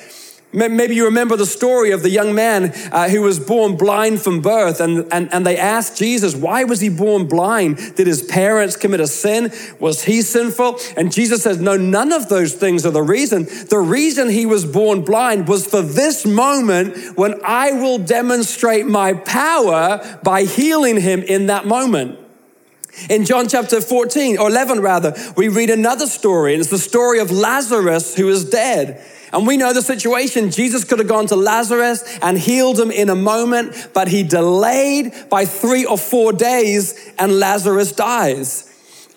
Maybe 0.53 0.95
you 0.95 1.05
remember 1.05 1.37
the 1.37 1.45
story 1.45 1.91
of 1.91 2.03
the 2.03 2.09
young 2.09 2.35
man 2.35 2.73
uh, 2.91 3.07
who 3.07 3.21
was 3.21 3.39
born 3.39 3.77
blind 3.77 4.21
from 4.21 4.41
birth, 4.41 4.81
and, 4.81 5.07
and, 5.11 5.31
and 5.33 5.45
they 5.45 5.57
asked 5.57 5.97
Jesus, 5.97 6.35
Why 6.35 6.65
was 6.65 6.81
he 6.81 6.89
born 6.89 7.27
blind? 7.27 7.95
Did 7.95 8.05
his 8.07 8.21
parents 8.21 8.75
commit 8.75 8.99
a 8.99 9.07
sin? 9.07 9.53
Was 9.79 10.03
he 10.03 10.21
sinful? 10.21 10.79
And 10.97 11.11
Jesus 11.11 11.43
says, 11.43 11.61
No, 11.61 11.77
none 11.77 12.11
of 12.11 12.27
those 12.27 12.53
things 12.53 12.85
are 12.85 12.91
the 12.91 13.01
reason. 13.01 13.45
The 13.45 13.79
reason 13.79 14.29
he 14.29 14.45
was 14.45 14.65
born 14.65 15.05
blind 15.05 15.47
was 15.47 15.65
for 15.65 15.81
this 15.81 16.25
moment 16.25 17.17
when 17.17 17.39
I 17.45 17.71
will 17.71 17.97
demonstrate 17.97 18.85
my 18.85 19.13
power 19.13 20.19
by 20.21 20.43
healing 20.43 20.99
him 20.99 21.23
in 21.23 21.45
that 21.45 21.65
moment. 21.65 22.19
In 23.09 23.25
John 23.25 23.47
chapter 23.47 23.81
14, 23.81 24.37
or 24.37 24.49
11 24.49 24.81
rather, 24.81 25.15
we 25.35 25.47
read 25.47 25.69
another 25.69 26.07
story, 26.07 26.53
and 26.53 26.61
it's 26.61 26.69
the 26.69 26.77
story 26.77 27.19
of 27.19 27.31
Lazarus 27.31 28.15
who 28.15 28.29
is 28.29 28.49
dead. 28.49 29.03
And 29.33 29.47
we 29.47 29.57
know 29.57 29.73
the 29.73 29.81
situation. 29.81 30.51
Jesus 30.51 30.83
could 30.83 30.99
have 30.99 31.07
gone 31.07 31.27
to 31.27 31.35
Lazarus 31.35 32.03
and 32.21 32.37
healed 32.37 32.79
him 32.79 32.91
in 32.91 33.09
a 33.09 33.15
moment, 33.15 33.89
but 33.93 34.09
he 34.09 34.23
delayed 34.23 35.13
by 35.29 35.45
three 35.45 35.85
or 35.85 35.97
four 35.97 36.33
days, 36.33 37.13
and 37.17 37.39
Lazarus 37.39 37.93
dies. 37.93 38.67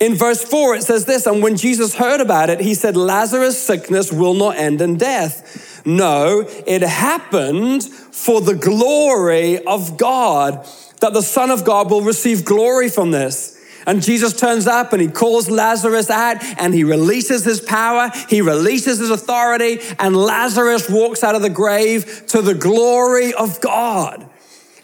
In 0.01 0.15
verse 0.15 0.45
4, 0.45 0.77
it 0.77 0.83
says 0.83 1.05
this 1.05 1.27
And 1.27 1.43
when 1.43 1.57
Jesus 1.57 1.95
heard 1.95 2.21
about 2.21 2.51
it, 2.51 2.61
he 2.61 2.75
said, 2.75 2.97
Lazarus' 2.97 3.61
sickness 3.61 4.13
will 4.13 4.35
not 4.35 4.57
end 4.57 4.81
in 4.81 4.97
death. 4.97 5.83
No, 5.87 6.49
it 6.67 6.83
happened 6.83 7.85
for 7.85 8.41
the 8.41 8.55
glory 8.55 9.65
of 9.65 9.97
God, 9.97 10.67
that 11.01 11.13
the 11.13 11.23
Son 11.23 11.51
of 11.51 11.65
God 11.65 11.91
will 11.91 12.03
receive 12.03 12.45
glory 12.45 12.89
from 12.89 13.11
this. 13.11 13.54
And 13.87 14.03
Jesus 14.03 14.39
turns 14.39 14.67
up 14.67 14.93
and 14.93 15.03
he 15.03 15.09
calls 15.09 15.51
Lazarus 15.51 16.11
out 16.11 16.39
and 16.59 16.73
he 16.73 16.85
releases 16.85 17.45
his 17.45 17.61
power, 17.61 18.11
he 18.29 18.41
releases 18.41 18.99
his 18.99 19.11
authority, 19.11 19.79
and 19.99 20.17
Lazarus 20.17 20.89
walks 20.89 21.23
out 21.23 21.35
of 21.35 21.43
the 21.43 21.51
grave 21.51 22.25
to 22.29 22.43
the 22.43 22.55
glory 22.55 23.35
of 23.35 23.61
God. 23.61 24.31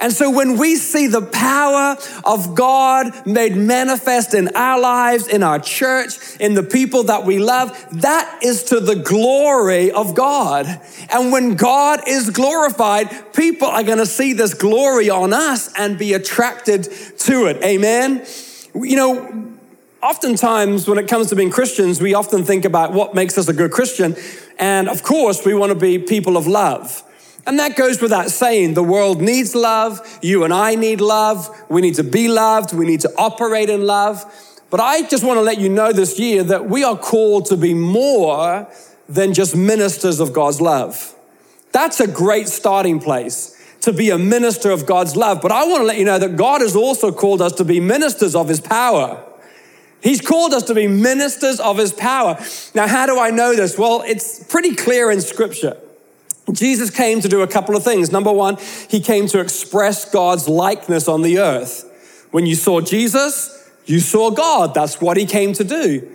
And 0.01 0.15
so 0.15 0.31
when 0.31 0.57
we 0.57 0.77
see 0.77 1.09
the 1.09 1.21
power 1.21 1.97
of 2.25 2.55
God 2.55 3.27
made 3.27 3.55
manifest 3.55 4.33
in 4.33 4.49
our 4.57 4.81
lives, 4.81 5.29
in 5.29 5.43
our 5.43 5.59
church, 5.59 6.15
in 6.41 6.55
the 6.55 6.63
people 6.63 7.05
that 7.05 7.27
we 7.27 7.39
love, 7.39 7.87
that 8.01 8.41
is 8.43 8.65
to 8.65 8.81
the 8.81 8.97
glory 8.97 9.91
of 9.91 10.15
God. 10.15 10.81
And 11.11 11.33
when 11.33 11.55
God 11.55 12.01
is 12.09 12.31
glorified, 12.31 13.35
people 13.35 13.69
are 13.69 13.83
going 13.83 13.99
to 13.99 14.07
see 14.07 14.33
this 14.33 14.55
glory 14.55 15.11
on 15.11 15.35
us 15.35 15.71
and 15.77 15.99
be 15.99 16.15
attracted 16.15 16.85
to 16.85 17.47
it. 17.47 17.63
Amen. 17.63 18.25
You 18.75 18.97
know, 18.97 19.53
oftentimes 20.03 20.87
when 20.87 20.99
it 20.99 21.09
comes 21.09 21.29
to 21.29 21.37
being 21.37 21.51
Christians, 21.51 22.01
we 22.01 22.15
often 22.15 22.45
think 22.45 22.65
about 22.65 22.93
what 22.93 23.15
makes 23.15 23.37
us 23.37 23.49
a 23.49 23.53
good 23.53 23.73
Christian. 23.73 24.17
And 24.59 24.89
of 24.89 25.03
course, 25.03 25.45
we 25.45 25.55
want 25.55 25.71
to 25.71 25.79
be 25.79 25.99
people 25.99 26.37
of 26.37 26.47
love. 26.47 27.03
And 27.47 27.59
that 27.59 27.77
goes 27.77 28.01
without 28.01 28.31
saying. 28.31 28.75
The 28.75 28.83
world 28.83 29.21
needs 29.21 29.55
love. 29.55 30.19
You 30.23 30.45
and 30.45 30.53
I 30.53 30.75
need 30.75 31.01
love. 31.01 31.49
We 31.69 31.81
need 31.81 31.95
to 31.97 32.05
be 32.05 32.29
loved. 32.29 32.73
We 32.73 32.87
need 32.87 33.01
to 33.01 33.13
operate 33.17 33.71
in 33.71 33.87
love. 33.87 34.25
But 34.71 34.79
I 34.79 35.03
just 35.03 35.25
want 35.25 35.39
to 35.39 35.43
let 35.43 35.59
you 35.59 35.69
know 35.69 35.93
this 35.93 36.19
year 36.19 36.45
that 36.45 36.69
we 36.69 36.85
are 36.85 36.97
called 36.97 37.47
to 37.47 37.57
be 37.57 37.75
more 37.75 38.69
than 39.09 39.35
just 39.35 39.57
ministers 39.57 40.21
of 40.21 40.33
God's 40.33 40.61
love. 40.61 41.15
That's 41.73 41.99
a 41.99 42.07
great 42.07 42.49
starting 42.49 43.01
place 43.01 43.60
to 43.81 43.93
be 43.93 44.11
a 44.11 44.19
minister 44.19 44.71
of 44.71 44.87
God's 44.87 45.17
love. 45.17 45.41
But 45.41 45.53
I 45.53 45.65
want 45.65 45.81
to 45.81 45.87
let 45.87 45.99
you 45.99 46.05
know 46.05 46.19
that 46.19 46.37
God 46.37 46.61
has 46.61 46.77
also 46.77 47.13
called 47.13 47.41
us 47.41 47.53
to 47.53 47.65
be 47.65 47.81
ministers 47.81 48.35
of 48.35 48.49
his 48.49 48.61
power. 48.61 49.25
He's 50.03 50.21
called 50.21 50.55
us 50.55 50.63
to 50.65 50.75
be 50.75 50.87
ministers 50.87 51.61
of 51.61 51.79
his 51.79 51.93
power. 51.93 52.39
Now, 52.75 52.87
how 52.87 53.07
do 53.07 53.19
I 53.19 53.31
know 53.31 53.55
this? 53.55 53.79
Well, 53.79 54.03
it's 54.07 54.43
pretty 54.45 54.75
clear 54.75 55.11
in 55.11 55.21
scripture. 55.21 55.77
Jesus 56.53 56.91
came 56.91 57.21
to 57.21 57.29
do 57.29 57.43
a 57.43 57.47
couple 57.47 57.77
of 57.77 57.85
things. 57.85 58.11
Number 58.11 58.33
one, 58.33 58.57
he 58.89 59.01
came 59.01 59.27
to 59.29 59.41
express 59.41 60.11
God's 60.11 60.49
likeness 60.49 61.07
on 61.07 61.23
the 61.23 61.39
earth. 61.39 61.87
When 62.31 62.47
you 62.47 62.55
saw 62.55 62.81
Jesus, 62.81 63.71
you 63.87 64.01
saw 64.01 64.31
God. 64.31 64.75
That's 64.75 65.01
what 65.01 65.17
he 65.17 65.27
came 65.27 65.53
to 65.55 65.65
do. 65.65 66.09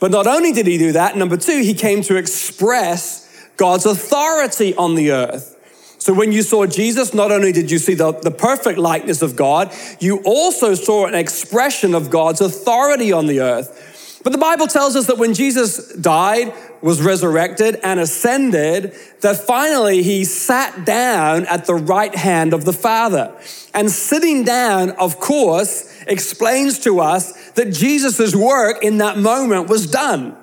But 0.00 0.10
not 0.10 0.26
only 0.26 0.52
did 0.52 0.66
he 0.66 0.78
do 0.78 0.92
that, 0.92 1.16
number 1.16 1.36
two, 1.36 1.62
he 1.62 1.74
came 1.74 2.02
to 2.02 2.16
express 2.16 3.48
God's 3.56 3.86
authority 3.86 4.74
on 4.74 4.94
the 4.94 5.12
earth. 5.12 5.56
So 6.02 6.12
when 6.12 6.32
you 6.32 6.42
saw 6.42 6.66
Jesus, 6.66 7.14
not 7.14 7.30
only 7.30 7.52
did 7.52 7.70
you 7.70 7.78
see 7.78 7.94
the, 7.94 8.10
the 8.10 8.32
perfect 8.32 8.76
likeness 8.76 9.22
of 9.22 9.36
God, 9.36 9.72
you 10.00 10.18
also 10.24 10.74
saw 10.74 11.06
an 11.06 11.14
expression 11.14 11.94
of 11.94 12.10
God's 12.10 12.40
authority 12.40 13.12
on 13.12 13.28
the 13.28 13.38
earth. 13.38 14.20
But 14.24 14.32
the 14.32 14.38
Bible 14.38 14.66
tells 14.66 14.96
us 14.96 15.06
that 15.06 15.18
when 15.18 15.32
Jesus 15.32 15.94
died, 15.94 16.52
was 16.80 17.00
resurrected, 17.00 17.78
and 17.84 18.00
ascended, 18.00 18.96
that 19.20 19.36
finally 19.46 20.02
he 20.02 20.24
sat 20.24 20.84
down 20.84 21.46
at 21.46 21.66
the 21.66 21.76
right 21.76 22.16
hand 22.16 22.52
of 22.52 22.64
the 22.64 22.72
Father. 22.72 23.32
And 23.72 23.88
sitting 23.88 24.42
down, 24.42 24.90
of 24.90 25.20
course, 25.20 25.88
explains 26.08 26.80
to 26.80 26.98
us 26.98 27.50
that 27.50 27.72
Jesus' 27.72 28.34
work 28.34 28.82
in 28.82 28.98
that 28.98 29.18
moment 29.18 29.68
was 29.68 29.88
done. 29.88 30.36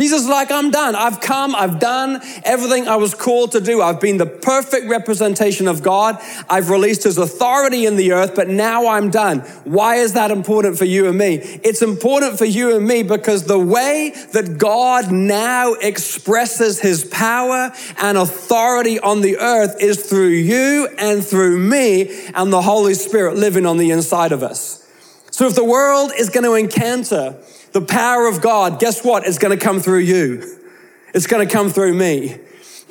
Jesus 0.00 0.22
is 0.22 0.28
like, 0.28 0.50
I'm 0.50 0.70
done. 0.70 0.94
I've 0.96 1.20
come, 1.20 1.54
I've 1.54 1.78
done 1.78 2.22
everything 2.42 2.88
I 2.88 2.96
was 2.96 3.14
called 3.14 3.52
to 3.52 3.60
do. 3.60 3.82
I've 3.82 4.00
been 4.00 4.16
the 4.16 4.24
perfect 4.24 4.88
representation 4.88 5.68
of 5.68 5.82
God. 5.82 6.18
I've 6.48 6.70
released 6.70 7.02
his 7.02 7.18
authority 7.18 7.84
in 7.84 7.96
the 7.96 8.12
earth, 8.12 8.34
but 8.34 8.48
now 8.48 8.88
I'm 8.88 9.10
done. 9.10 9.40
Why 9.64 9.96
is 9.96 10.14
that 10.14 10.30
important 10.30 10.78
for 10.78 10.86
you 10.86 11.06
and 11.06 11.18
me? 11.18 11.34
It's 11.62 11.82
important 11.82 12.38
for 12.38 12.46
you 12.46 12.74
and 12.74 12.86
me 12.86 13.02
because 13.02 13.44
the 13.44 13.58
way 13.58 14.14
that 14.32 14.56
God 14.56 15.12
now 15.12 15.74
expresses 15.74 16.80
his 16.80 17.04
power 17.04 17.70
and 17.98 18.16
authority 18.16 18.98
on 18.98 19.20
the 19.20 19.36
earth 19.36 19.76
is 19.82 20.02
through 20.08 20.28
you 20.28 20.88
and 20.98 21.22
through 21.22 21.58
me 21.58 22.30
and 22.34 22.50
the 22.50 22.62
Holy 22.62 22.94
Spirit 22.94 23.36
living 23.36 23.66
on 23.66 23.76
the 23.76 23.90
inside 23.90 24.32
of 24.32 24.42
us. 24.42 24.80
So 25.30 25.46
if 25.46 25.54
the 25.54 25.64
world 25.64 26.12
is 26.16 26.30
going 26.30 26.44
to 26.44 26.54
encounter 26.54 27.36
the 27.72 27.80
power 27.80 28.26
of 28.26 28.40
God, 28.40 28.80
guess 28.80 29.04
what? 29.04 29.26
It's 29.26 29.38
going 29.38 29.56
to 29.56 29.62
come 29.62 29.80
through 29.80 30.00
you. 30.00 30.58
It's 31.14 31.26
going 31.26 31.46
to 31.46 31.52
come 31.52 31.70
through 31.70 31.94
me. 31.94 32.38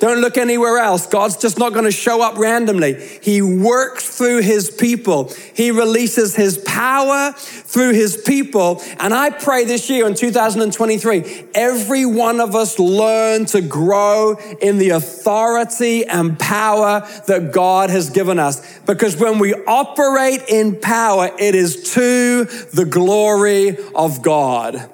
Don't 0.00 0.22
look 0.22 0.38
anywhere 0.38 0.78
else. 0.78 1.06
God's 1.06 1.36
just 1.36 1.58
not 1.58 1.74
going 1.74 1.84
to 1.84 1.92
show 1.92 2.22
up 2.22 2.38
randomly. 2.38 2.94
He 3.22 3.42
works 3.42 4.16
through 4.16 4.40
his 4.40 4.70
people. 4.70 5.30
He 5.54 5.70
releases 5.70 6.34
his 6.34 6.56
power 6.56 7.32
through 7.36 7.92
his 7.92 8.16
people. 8.16 8.82
And 8.98 9.12
I 9.12 9.28
pray 9.28 9.66
this 9.66 9.90
year 9.90 10.06
in 10.06 10.14
2023, 10.14 11.48
every 11.54 12.06
one 12.06 12.40
of 12.40 12.54
us 12.54 12.78
learn 12.78 13.44
to 13.46 13.60
grow 13.60 14.36
in 14.62 14.78
the 14.78 14.90
authority 14.90 16.06
and 16.06 16.38
power 16.38 17.06
that 17.26 17.52
God 17.52 17.90
has 17.90 18.08
given 18.08 18.38
us. 18.38 18.78
Because 18.80 19.18
when 19.18 19.38
we 19.38 19.52
operate 19.52 20.40
in 20.48 20.80
power, 20.80 21.30
it 21.38 21.54
is 21.54 21.92
to 21.92 22.46
the 22.72 22.86
glory 22.86 23.76
of 23.94 24.22
God. 24.22 24.90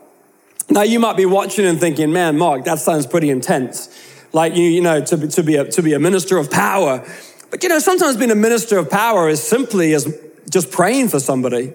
Now 0.69 0.83
you 0.83 0.99
might 0.99 1.17
be 1.17 1.27
watching 1.27 1.65
and 1.65 1.79
thinking, 1.79 2.13
man, 2.13 2.37
Mark, 2.37 2.65
that 2.65 2.81
sounds 2.81 3.07
pretty 3.07 3.31
intense 3.31 3.89
like 4.37 4.55
you, 4.55 4.65
you 4.65 4.83
know, 4.83 5.01
to, 5.03 5.27
to, 5.29 5.43
be 5.43 5.57
a, 5.57 5.65
to 5.65 5.83
be 5.83 5.95
a 5.95 5.99
minister 5.99 6.37
of 6.37 6.51
power. 6.51 7.05
But 7.51 7.63
you 7.63 7.71
know, 7.71 7.79
sometimes 7.79 8.19
being 8.19 8.31
a 8.31 8.37
minister 8.37 8.79
of 8.79 8.91
power 8.91 9.31
is 9.31 9.43
simply 9.43 9.95
as 9.95 10.07
just 10.51 10.71
praying 10.71 11.09
for 11.09 11.19
somebody. 11.19 11.73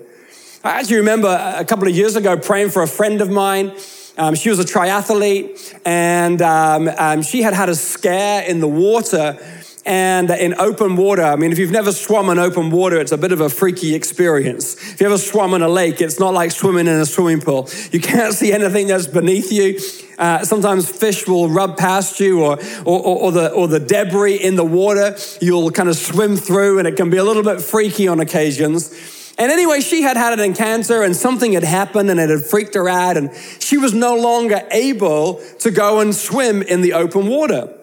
I 0.63 0.79
actually 0.79 0.97
remember 0.97 1.27
a 1.27 1.65
couple 1.65 1.87
of 1.87 1.95
years 1.95 2.15
ago 2.15 2.37
praying 2.37 2.69
for 2.69 2.83
a 2.83 2.87
friend 2.87 3.19
of 3.19 3.31
mine. 3.31 3.75
Um, 4.15 4.35
she 4.35 4.49
was 4.49 4.59
a 4.59 4.63
triathlete 4.63 5.79
and 5.85 6.39
um, 6.43 6.87
um, 6.87 7.23
she 7.23 7.41
had 7.41 7.53
had 7.53 7.67
a 7.67 7.75
scare 7.75 8.43
in 8.43 8.59
the 8.59 8.67
water 8.67 9.39
and 9.85 10.29
in 10.29 10.53
open 10.59 10.95
water. 10.95 11.23
I 11.23 11.35
mean, 11.35 11.51
if 11.51 11.57
you've 11.57 11.71
never 11.71 11.91
swum 11.91 12.29
in 12.29 12.37
open 12.37 12.69
water, 12.69 12.99
it's 12.99 13.11
a 13.11 13.17
bit 13.17 13.31
of 13.31 13.41
a 13.41 13.49
freaky 13.49 13.95
experience. 13.95 14.75
If 14.75 15.01
you 15.01 15.07
ever 15.07 15.17
swum 15.17 15.53
in 15.53 15.61
a 15.61 15.69
lake, 15.69 16.01
it's 16.01 16.19
not 16.19 16.33
like 16.33 16.51
swimming 16.51 16.87
in 16.87 16.93
a 16.93 17.05
swimming 17.05 17.41
pool. 17.41 17.67
You 17.91 17.99
can't 17.99 18.33
see 18.41 18.53
anything 18.53 18.87
that's 18.87 19.07
beneath 19.07 19.51
you. 19.51 19.79
Uh, 20.19 20.43
sometimes 20.43 20.87
fish 20.89 21.27
will 21.27 21.49
rub 21.49 21.77
past 21.77 22.19
you, 22.19 22.43
or, 22.43 22.59
or, 22.85 22.99
or, 22.99 23.31
the, 23.31 23.51
or 23.51 23.67
the 23.67 23.79
debris 23.79 24.35
in 24.35 24.55
the 24.55 24.63
water 24.63 25.17
you'll 25.41 25.71
kind 25.71 25.89
of 25.89 25.95
swim 25.95 26.37
through, 26.37 26.77
and 26.77 26.87
it 26.87 26.95
can 26.95 27.09
be 27.09 27.17
a 27.17 27.23
little 27.23 27.43
bit 27.43 27.59
freaky 27.59 28.07
on 28.07 28.19
occasions. 28.19 28.93
And 29.39 29.51
anyway, 29.51 29.79
she 29.79 30.03
had 30.03 30.17
had 30.17 30.33
an 30.33 30.39
encounter 30.41 31.01
and 31.01 31.15
something 31.15 31.53
had 31.53 31.63
happened 31.63 32.11
and 32.11 32.19
it 32.19 32.29
had 32.29 32.43
freaked 32.43 32.75
her 32.75 32.87
out, 32.87 33.17
and 33.17 33.31
she 33.59 33.79
was 33.79 33.93
no 33.93 34.15
longer 34.15 34.61
able 34.69 35.41
to 35.59 35.71
go 35.71 36.01
and 36.01 36.13
swim 36.13 36.61
in 36.61 36.81
the 36.81 36.93
open 36.93 37.27
water. 37.27 37.73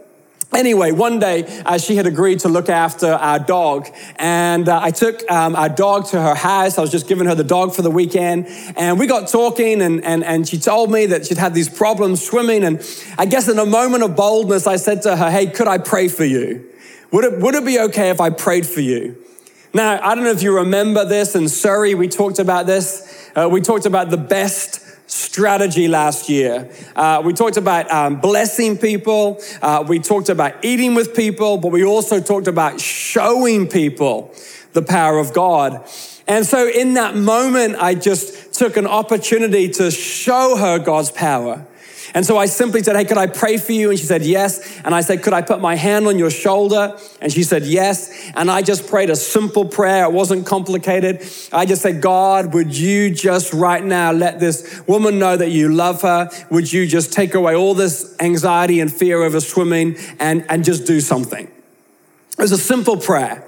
Anyway, 0.54 0.92
one 0.92 1.18
day 1.18 1.44
uh, 1.66 1.76
she 1.76 1.94
had 1.96 2.06
agreed 2.06 2.40
to 2.40 2.48
look 2.48 2.70
after 2.70 3.06
our 3.06 3.38
dog, 3.38 3.86
and 4.16 4.66
uh, 4.66 4.80
I 4.82 4.90
took 4.90 5.30
um, 5.30 5.54
our 5.54 5.68
dog 5.68 6.06
to 6.06 6.20
her 6.20 6.34
house. 6.34 6.78
I 6.78 6.80
was 6.80 6.90
just 6.90 7.06
giving 7.06 7.26
her 7.26 7.34
the 7.34 7.44
dog 7.44 7.74
for 7.74 7.82
the 7.82 7.90
weekend, 7.90 8.46
and 8.74 8.98
we 8.98 9.06
got 9.06 9.28
talking, 9.28 9.82
and, 9.82 10.02
and, 10.02 10.24
and 10.24 10.48
she 10.48 10.58
told 10.58 10.90
me 10.90 11.04
that 11.06 11.26
she'd 11.26 11.36
had 11.36 11.52
these 11.52 11.68
problems 11.68 12.26
swimming. 12.26 12.64
And 12.64 12.80
I 13.18 13.26
guess 13.26 13.46
in 13.46 13.58
a 13.58 13.66
moment 13.66 14.04
of 14.04 14.16
boldness, 14.16 14.66
I 14.66 14.76
said 14.76 15.02
to 15.02 15.16
her, 15.16 15.30
Hey, 15.30 15.48
could 15.48 15.68
I 15.68 15.76
pray 15.76 16.08
for 16.08 16.24
you? 16.24 16.66
Would 17.10 17.24
it, 17.24 17.40
would 17.40 17.54
it 17.54 17.66
be 17.66 17.78
okay 17.80 18.08
if 18.08 18.18
I 18.18 18.30
prayed 18.30 18.66
for 18.66 18.80
you? 18.80 19.22
Now, 19.74 20.00
I 20.02 20.14
don't 20.14 20.24
know 20.24 20.30
if 20.30 20.42
you 20.42 20.56
remember 20.56 21.04
this 21.04 21.34
in 21.34 21.50
Surrey, 21.50 21.94
we 21.94 22.08
talked 22.08 22.38
about 22.38 22.64
this. 22.66 23.30
Uh, 23.36 23.48
we 23.50 23.60
talked 23.60 23.84
about 23.84 24.08
the 24.08 24.16
best 24.16 24.87
strategy 25.08 25.88
last 25.88 26.28
year. 26.28 26.70
Uh, 26.94 27.22
we 27.24 27.32
talked 27.32 27.56
about 27.56 27.90
um, 27.90 28.20
blessing 28.20 28.78
people, 28.78 29.40
uh, 29.60 29.84
we 29.88 29.98
talked 29.98 30.28
about 30.28 30.64
eating 30.64 30.94
with 30.94 31.16
people, 31.16 31.58
but 31.58 31.72
we 31.72 31.84
also 31.84 32.20
talked 32.20 32.46
about 32.46 32.80
showing 32.80 33.66
people 33.66 34.32
the 34.74 34.82
power 34.82 35.18
of 35.18 35.32
God. 35.32 35.84
And 36.28 36.46
so 36.46 36.68
in 36.68 36.94
that 36.94 37.16
moment, 37.16 37.76
I 37.76 37.94
just 37.94 38.52
took 38.52 38.76
an 38.76 38.86
opportunity 38.86 39.70
to 39.70 39.90
show 39.90 40.56
her 40.56 40.78
God's 40.78 41.10
power. 41.10 41.66
And 42.14 42.24
so 42.24 42.36
I 42.38 42.46
simply 42.46 42.82
said, 42.82 42.96
Hey, 42.96 43.04
could 43.04 43.18
I 43.18 43.26
pray 43.26 43.58
for 43.58 43.72
you? 43.72 43.90
And 43.90 43.98
she 43.98 44.06
said, 44.06 44.22
Yes. 44.22 44.80
And 44.84 44.94
I 44.94 45.00
said, 45.00 45.22
Could 45.22 45.32
I 45.32 45.42
put 45.42 45.60
my 45.60 45.74
hand 45.74 46.06
on 46.06 46.18
your 46.18 46.30
shoulder? 46.30 46.98
And 47.20 47.32
she 47.32 47.42
said, 47.42 47.64
Yes. 47.64 48.30
And 48.34 48.50
I 48.50 48.62
just 48.62 48.88
prayed 48.88 49.10
a 49.10 49.16
simple 49.16 49.64
prayer. 49.64 50.04
It 50.04 50.12
wasn't 50.12 50.46
complicated. 50.46 51.22
I 51.52 51.66
just 51.66 51.82
said, 51.82 52.00
God, 52.00 52.54
would 52.54 52.76
you 52.76 53.10
just 53.10 53.52
right 53.52 53.84
now 53.84 54.12
let 54.12 54.40
this 54.40 54.82
woman 54.86 55.18
know 55.18 55.36
that 55.36 55.50
you 55.50 55.72
love 55.72 56.02
her? 56.02 56.30
Would 56.50 56.72
you 56.72 56.86
just 56.86 57.12
take 57.12 57.34
away 57.34 57.54
all 57.54 57.74
this 57.74 58.16
anxiety 58.20 58.80
and 58.80 58.92
fear 58.92 59.22
over 59.22 59.40
swimming 59.40 59.96
and, 60.18 60.44
and 60.48 60.64
just 60.64 60.86
do 60.86 61.00
something? 61.00 61.46
It 61.46 62.42
was 62.42 62.52
a 62.52 62.58
simple 62.58 62.96
prayer. 62.96 63.44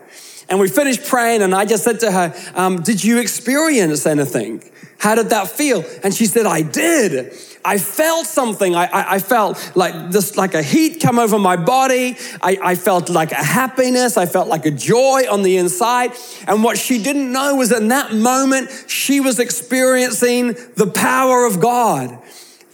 And 0.49 0.59
we 0.59 0.69
finished 0.69 1.05
praying, 1.05 1.43
and 1.43 1.55
I 1.55 1.65
just 1.65 1.85
said 1.85 2.01
to 2.01 2.11
her, 2.11 2.35
um, 2.57 2.83
Did 2.83 3.05
you 3.05 3.21
experience 3.21 4.05
anything? 4.05 4.65
How 5.01 5.15
did 5.15 5.31
that 5.31 5.49
feel? 5.49 5.83
And 6.05 6.15
she 6.15 6.27
said, 6.27 6.45
I 6.45 6.61
did. 6.61 7.33
I 7.65 7.79
felt 7.79 8.27
something. 8.27 8.75
I, 8.75 8.85
I, 8.85 9.15
I, 9.15 9.19
felt 9.19 9.73
like 9.75 10.11
this, 10.11 10.37
like 10.37 10.53
a 10.53 10.63
heat 10.63 11.01
come 11.01 11.19
over 11.19 11.39
my 11.39 11.57
body. 11.57 12.19
I, 12.43 12.59
I 12.63 12.75
felt 12.75 13.09
like 13.09 13.33
a 13.33 13.43
happiness. 13.43 14.19
I 14.19 14.27
felt 14.27 14.49
like 14.49 14.67
a 14.67 14.71
joy 14.71 15.23
on 15.31 15.43
the 15.43 15.57
inside. 15.57 16.13
And 16.47 16.63
what 16.63 16.77
she 16.77 17.03
didn't 17.03 17.33
know 17.33 17.57
was 17.57 17.73
in 17.73 17.89
that 17.89 18.15
moment, 18.15 18.71
she 18.89 19.21
was 19.21 19.39
experiencing 19.39 20.49
the 20.77 20.91
power 20.95 21.47
of 21.47 21.61
God. 21.61 22.19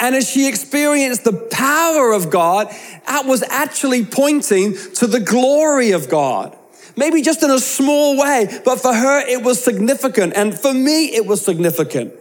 And 0.01 0.17
as 0.17 0.29
she 0.29 0.49
experienced 0.49 1.23
the 1.23 1.33
power 1.33 2.13
of 2.13 2.31
God, 2.31 2.75
that 3.07 3.25
was 3.25 3.45
actually 3.45 4.05
pointing 4.05 4.77
to 4.97 5.07
the 5.07 5.21
glory 5.21 5.93
of 5.93 6.11
God. 6.11 6.59
Maybe 6.97 7.21
just 7.21 7.43
in 7.43 7.51
a 7.51 7.59
small 7.59 8.19
way, 8.19 8.61
but 8.65 8.81
for 8.81 8.93
her, 8.93 9.21
it 9.21 9.43
was 9.43 9.63
significant. 9.63 10.35
And 10.35 10.59
for 10.59 10.73
me, 10.73 11.15
it 11.15 11.27
was 11.27 11.45
significant. 11.45 12.15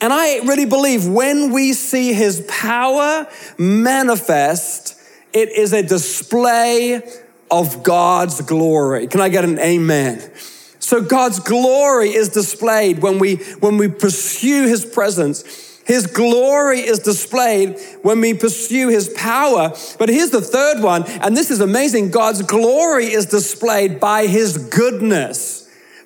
And 0.00 0.12
I 0.12 0.38
really 0.38 0.64
believe 0.66 1.06
when 1.06 1.52
we 1.52 1.72
see 1.72 2.12
his 2.12 2.44
power 2.48 3.26
manifest, 3.58 4.98
it 5.32 5.50
is 5.50 5.72
a 5.72 5.82
display 5.82 7.02
of 7.50 7.82
God's 7.82 8.40
glory. 8.42 9.06
Can 9.06 9.20
I 9.20 9.28
get 9.28 9.44
an 9.44 9.58
amen? 9.58 10.30
So 10.78 11.02
God's 11.02 11.40
glory 11.40 12.14
is 12.14 12.28
displayed 12.28 13.00
when 13.02 13.18
we 13.18 13.36
when 13.60 13.76
we 13.76 13.88
pursue 13.88 14.66
his 14.66 14.84
presence. 14.84 15.75
His 15.86 16.06
glory 16.06 16.80
is 16.80 16.98
displayed 16.98 17.78
when 18.02 18.20
we 18.20 18.34
pursue 18.34 18.88
his 18.88 19.08
power. 19.10 19.72
But 19.98 20.08
here's 20.08 20.30
the 20.30 20.40
third 20.40 20.82
one, 20.82 21.04
and 21.04 21.36
this 21.36 21.50
is 21.50 21.60
amazing. 21.60 22.10
God's 22.10 22.42
glory 22.42 23.06
is 23.06 23.26
displayed 23.26 24.00
by 24.00 24.26
his 24.26 24.58
goodness 24.58 25.62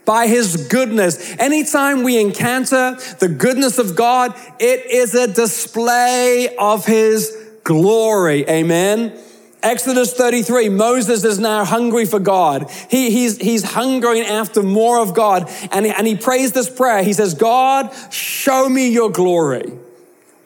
by 0.07 0.27
his 0.27 0.67
goodness. 0.69 1.37
Anytime 1.39 2.03
we 2.03 2.19
encounter 2.19 2.97
the 3.21 3.29
goodness 3.29 3.79
of 3.79 3.95
God, 3.95 4.35
it 4.59 4.87
is 4.91 5.15
a 5.15 5.33
display 5.33 6.57
of 6.57 6.85
his 6.85 7.37
glory. 7.63 8.49
Amen. 8.49 9.17
Exodus 9.63 10.15
33, 10.15 10.69
Moses 10.71 11.25
is 11.25 11.39
now 11.39 11.65
hungry 11.65 12.07
for 12.07 12.19
God. 12.19 12.71
He, 12.91 13.11
he's, 13.11 13.37
he's 13.37 13.63
hungering 13.63 14.23
after 14.23 14.63
more 14.63 15.01
of 15.01 15.15
God. 15.15 15.51
And, 15.71 15.87
and 15.87 16.07
he 16.07 16.17
prays 16.17 16.53
this 16.53 16.71
prayer. 16.71 17.03
He 17.03 17.13
says, 17.13 17.35
God, 17.35 17.93
show 18.13 18.69
me 18.69 18.89
your 18.89 19.11
glory. 19.11 19.73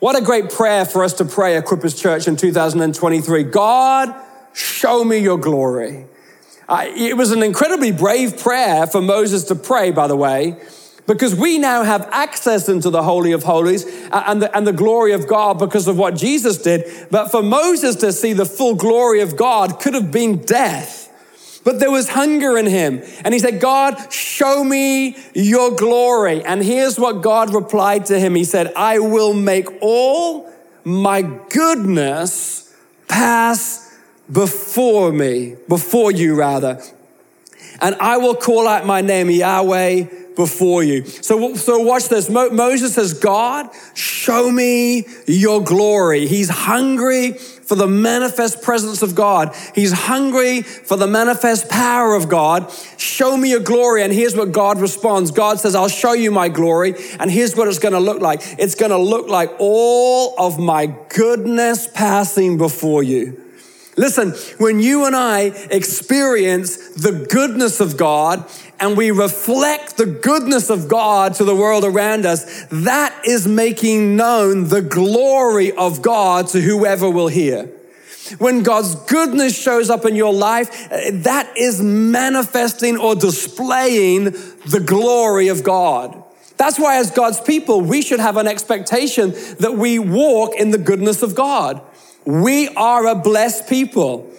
What 0.00 0.18
a 0.18 0.22
great 0.22 0.50
prayer 0.50 0.85
for 0.85 1.05
us 1.05 1.14
to 1.14 1.24
pray 1.24 1.57
at 1.57 1.64
Equippers 1.64 2.00
Church 2.00 2.29
in 2.29 2.37
2023. 2.37 3.44
God, 3.44 4.14
show 4.53 5.05
me 5.05 5.18
your 5.18 5.38
glory. 5.38 6.07
Uh, 6.68 6.87
it 6.88 7.16
was 7.16 7.31
an 7.31 7.42
incredibly 7.42 7.92
brave 7.92 8.38
prayer 8.38 8.87
for 8.87 9.00
Moses 9.00 9.44
to 9.44 9.55
pray, 9.55 9.90
by 9.90 10.07
the 10.07 10.16
way, 10.16 10.57
because 11.07 11.35
we 11.35 11.59
now 11.59 11.83
have 11.83 12.09
access 12.12 12.69
into 12.69 12.90
the 12.90 13.03
Holy 13.03 13.33
of 13.33 13.43
Holies 13.43 13.85
and 14.11 14.40
the, 14.40 14.57
and 14.57 14.67
the 14.67 14.73
glory 14.73 15.12
of 15.12 15.29
God 15.29 15.59
because 15.59 15.87
of 15.87 15.99
what 15.99 16.17
Jesus 16.17 16.59
did. 16.59 17.09
But 17.11 17.31
for 17.31 17.43
Moses 17.43 17.97
to 17.97 18.12
see 18.12 18.33
the 18.33 18.47
full 18.47 18.75
glory 18.75 19.21
of 19.21 19.37
God 19.37 19.81
could 19.81 19.95
have 19.95 20.11
been 20.11 20.38
death. 20.38 21.03
But 21.64 21.81
there 21.81 21.90
was 21.90 22.11
hunger 22.11 22.59
in 22.59 22.67
him. 22.67 23.03
And 23.25 23.33
he 23.33 23.40
said, 23.40 23.61
God, 23.61 24.12
show 24.12 24.62
me 24.62 25.17
your 25.35 25.75
glory. 25.75 26.45
And 26.45 26.62
here's 26.62 26.99
what 26.99 27.23
God 27.23 27.55
replied 27.55 28.07
to 28.07 28.19
him 28.19 28.35
He 28.35 28.45
said, 28.45 28.73
I 28.75 28.99
will 28.99 29.33
make 29.33 29.67
all 29.81 30.51
my 30.85 31.23
goodness 31.23 32.75
pass 33.09 33.99
before 34.31 35.12
me, 35.12 35.57
before 35.69 36.12
you 36.12 36.35
rather. 36.35 36.83
And 37.81 37.95
I 37.97 38.19
will 38.19 38.35
call 38.35 38.69
out 38.69 38.87
my 38.87 39.01
name, 39.01 39.31
Yahweh, 39.31 40.05
before 40.37 40.83
you. 40.83 41.05
So, 41.05 41.55
so 41.55 41.79
watch 41.81 42.09
this. 42.09 42.29
Mo- 42.29 42.51
Moses 42.51 42.94
says, 42.94 43.14
God, 43.14 43.70
show 43.94 44.51
me 44.51 45.07
your 45.27 45.62
glory. 45.62 46.27
He's 46.27 46.49
hungry 46.49 47.33
for 47.33 47.75
the 47.77 47.87
manifest 47.87 48.62
presence 48.62 49.03
of 49.03 49.14
God. 49.14 49.55
He's 49.75 49.92
hungry 49.92 50.62
for 50.62 50.97
the 50.97 51.07
manifest 51.07 51.68
power 51.68 52.14
of 52.14 52.29
God. 52.29 52.70
Show 52.97 53.37
me 53.37 53.51
your 53.51 53.61
glory. 53.61 54.03
And 54.03 54.12
here's 54.12 54.37
what 54.37 54.53
God 54.53 54.81
responds 54.81 55.31
God 55.31 55.61
says, 55.61 55.75
I'll 55.75 55.88
show 55.88 56.12
you 56.12 56.31
my 56.31 56.49
glory. 56.49 56.94
And 57.18 57.31
here's 57.31 57.57
what 57.57 57.68
it's 57.68 57.79
going 57.79 57.94
to 57.94 58.01
look 58.01 58.20
like 58.20 58.42
it's 58.59 58.75
going 58.75 58.90
to 58.90 58.99
look 58.99 59.29
like 59.29 59.51
all 59.59 60.35
of 60.38 60.59
my 60.59 60.87
goodness 61.09 61.88
passing 61.88 62.59
before 62.59 63.03
you. 63.03 63.43
Listen, 63.96 64.33
when 64.59 64.80
you 64.80 65.07
and 65.07 65.14
I 65.14 65.42
experience 65.70 66.76
the 66.94 67.12
goodness 67.30 67.80
of 67.80 67.96
God 67.96 68.44
and 68.80 68.96
we 68.96 69.11
reflect 69.12 69.96
the 69.96 70.07
goodness 70.07 70.68
of 70.68 70.88
God 70.88 71.35
to 71.35 71.44
the 71.44 71.54
world 71.54 71.85
around 71.85 72.26
us, 72.26 72.66
that 72.70 73.14
is 73.24 73.46
making 73.46 74.16
known 74.16 74.68
the 74.68 74.83
glory 74.83 75.70
of 75.72 76.02
God 76.02 76.48
to 76.48 76.61
whoever 76.61 77.09
will 77.09 77.28
hear. 77.28 77.70
When 78.38 78.62
God's 78.62 78.94
goodness 78.94 79.57
shows 79.57 79.90
up 79.90 80.04
in 80.04 80.16
your 80.16 80.33
life, 80.33 80.88
that 80.90 81.52
is 81.57 81.80
manifesting 81.83 82.96
or 82.96 83.14
displaying 83.14 84.24
the 84.24 84.83
glory 84.85 85.48
of 85.48 85.62
God. 85.62 86.22
That's 86.57 86.78
why, 86.78 86.96
as 86.96 87.11
God's 87.11 87.40
people, 87.40 87.80
we 87.80 88.00
should 88.00 88.20
have 88.20 88.37
an 88.37 88.46
expectation 88.46 89.33
that 89.59 89.74
we 89.76 89.98
walk 89.98 90.54
in 90.57 90.70
the 90.70 90.78
goodness 90.78 91.22
of 91.22 91.35
God. 91.35 91.83
We 92.25 92.69
are 92.69 93.07
a 93.07 93.15
blessed 93.15 93.69
people. 93.69 94.31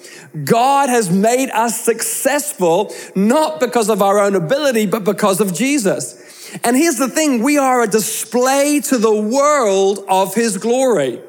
God 0.44 0.90
has 0.90 1.10
made 1.10 1.50
us 1.52 1.80
successful, 1.80 2.94
not 3.16 3.60
because 3.60 3.90
of 3.90 4.02
our 4.02 4.20
own 4.20 4.36
ability, 4.36 4.86
but 4.86 5.04
because 5.04 5.40
of 5.40 5.54
Jesus. 5.54 6.22
And 6.64 6.76
here's 6.76 6.98
the 6.98 7.08
thing 7.08 7.44
we 7.44 7.58
are 7.58 7.82
a 7.82 7.88
display 7.88 8.82
to 8.82 8.98
the 8.98 9.16
world 9.16 10.00
of 10.10 10.36
his 10.36 10.58
glory. 10.58 11.22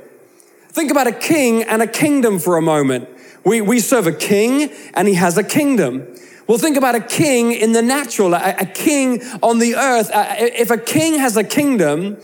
Think 0.70 0.90
about 0.90 1.06
a 1.06 1.12
king 1.12 1.62
and 1.62 1.82
a 1.82 1.86
kingdom 1.86 2.38
for 2.38 2.56
a 2.56 2.62
moment. 2.62 3.08
We, 3.44 3.60
we 3.60 3.80
serve 3.80 4.06
a 4.06 4.12
king 4.12 4.70
and 4.94 5.06
he 5.06 5.14
has 5.14 5.38
a 5.38 5.44
kingdom. 5.44 6.06
Well, 6.46 6.58
think 6.58 6.76
about 6.76 6.94
a 6.94 7.00
king 7.00 7.52
in 7.52 7.72
the 7.72 7.82
natural, 7.82 8.34
a, 8.34 8.56
a 8.58 8.66
king 8.66 9.22
on 9.42 9.58
the 9.58 9.76
earth. 9.76 10.10
If 10.12 10.70
a 10.70 10.78
king 10.78 11.18
has 11.18 11.36
a 11.36 11.44
kingdom, 11.44 12.18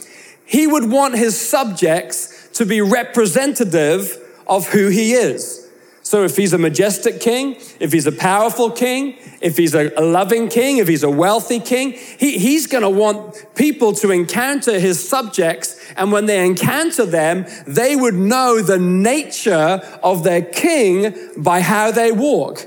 he 0.45 0.67
would 0.67 0.91
want 0.91 1.17
his 1.17 1.41
subjects 1.41 2.49
to 2.55 2.67
be 2.67 2.81
representative 2.81 4.22
of 4.47 4.69
who 4.69 4.89
he 4.89 5.13
is. 5.13 5.63
So 6.03 6.25
if 6.25 6.37
he's 6.37 6.53
a 6.53 6.59
majestic 6.59 7.21
king, 7.21 7.57
if 7.79 7.93
he's 7.93 8.07
a 8.07 8.13
powerful 8.13 8.71
king, 8.71 9.17
if 9.41 9.57
he's 9.57 9.75
a 9.75 9.89
loving 10.01 10.49
king, 10.49 10.79
if 10.79 10.89
he's 10.89 11.05
a 11.05 11.11
wealthy 11.11 11.61
king, 11.61 11.93
he, 11.93 12.39
he's 12.39 12.67
going 12.67 12.83
to 12.83 12.91
want 12.91 13.47
people 13.55 13.93
to 13.95 14.11
encounter 14.11 14.79
his 14.79 15.09
subjects. 15.09 15.81
And 15.97 16.13
when 16.13 16.27
they 16.27 16.45
encounter 16.45 17.07
them, 17.07 17.47
they 17.67 17.97
would 17.97 18.15
know 18.15 18.61
the 18.61 18.79
nature 18.79 19.81
of 20.03 20.25
their 20.25 20.43
king 20.43 21.15
by 21.37 21.61
how 21.61 21.93
they 21.93 22.13
walk. 22.13 22.67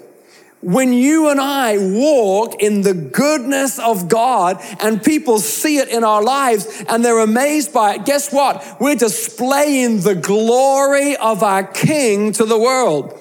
When 0.65 0.93
you 0.93 1.29
and 1.29 1.39
I 1.39 1.77
walk 1.77 2.59
in 2.59 2.81
the 2.81 2.95
goodness 2.95 3.77
of 3.77 4.09
God 4.09 4.57
and 4.79 4.99
people 4.99 5.37
see 5.37 5.77
it 5.77 5.89
in 5.89 6.03
our 6.03 6.23
lives 6.23 6.83
and 6.89 7.05
they're 7.05 7.19
amazed 7.19 7.71
by 7.71 7.93
it, 7.93 8.05
guess 8.05 8.33
what? 8.33 8.65
We're 8.79 8.95
displaying 8.95 9.99
the 9.99 10.15
glory 10.15 11.17
of 11.17 11.43
our 11.43 11.63
King 11.63 12.31
to 12.31 12.45
the 12.45 12.57
world. 12.57 13.13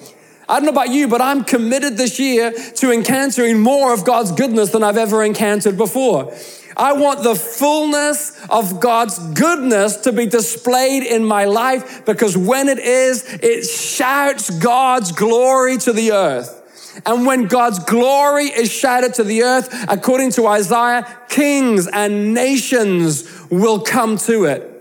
I 0.49 0.55
don't 0.55 0.65
know 0.65 0.71
about 0.71 0.89
you, 0.89 1.07
but 1.07 1.21
I'm 1.21 1.43
committed 1.43 1.97
this 1.97 2.17
year 2.17 2.51
to 2.51 2.91
encountering 2.91 3.59
more 3.59 3.93
of 3.93 4.05
God's 4.05 4.31
goodness 4.31 4.71
than 4.71 4.81
I've 4.81 4.97
ever 4.97 5.23
encountered 5.23 5.77
before. 5.77 6.35
I 6.75 6.93
want 6.93 7.21
the 7.21 7.35
fullness 7.35 8.43
of 8.49 8.79
God's 8.79 9.19
goodness 9.19 9.97
to 9.97 10.11
be 10.11 10.25
displayed 10.25 11.03
in 11.03 11.23
my 11.23 11.45
life 11.45 12.05
because 12.07 12.35
when 12.35 12.69
it 12.69 12.79
is, 12.79 13.23
it 13.43 13.65
shouts 13.65 14.49
God's 14.49 15.11
glory 15.11 15.77
to 15.77 15.93
the 15.93 16.11
earth. 16.11 16.63
And 17.05 17.25
when 17.25 17.47
God's 17.47 17.79
glory 17.79 18.45
is 18.45 18.71
shattered 18.71 19.13
to 19.15 19.23
the 19.23 19.43
earth, 19.43 19.69
according 19.87 20.31
to 20.31 20.47
Isaiah, 20.47 21.05
kings 21.29 21.87
and 21.87 22.33
nations 22.33 23.29
will 23.49 23.79
come 23.79 24.17
to 24.19 24.45
it. 24.45 24.71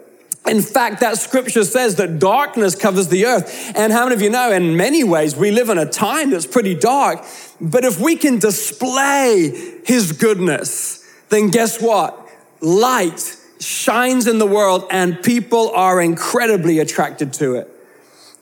In 0.47 0.61
fact, 0.61 1.01
that 1.01 1.17
scripture 1.17 1.65
says 1.65 1.97
that 1.97 2.19
darkness 2.19 2.75
covers 2.75 3.09
the 3.09 3.25
earth. 3.25 3.73
And 3.75 3.93
how 3.93 4.05
many 4.05 4.15
of 4.15 4.23
you 4.23 4.29
know, 4.29 4.53
in 4.53 4.77
many 4.77 5.03
ways, 5.03 5.35
we 5.35 5.51
live 5.51 5.71
in 5.71 5.79
a 5.79 5.87
time 5.87 6.31
that's 6.31 6.47
pretty 6.47 6.75
dark. 6.75 7.25
But 7.61 7.85
if 7.85 7.99
we 7.99 8.17
can 8.17 8.39
display 8.39 9.81
his 9.87 10.13
goodness, 10.13 11.03
then 11.31 11.49
guess 11.49 11.81
what? 11.81 12.21
Light 12.61 13.37
shines 13.59 14.27
in 14.27 14.39
the 14.39 14.47
world 14.47 14.85
and 14.91 15.23
people 15.23 15.71
are 15.71 16.01
incredibly 16.01 16.79
attracted 16.79 17.33
to 17.35 17.55
it. 17.55 17.74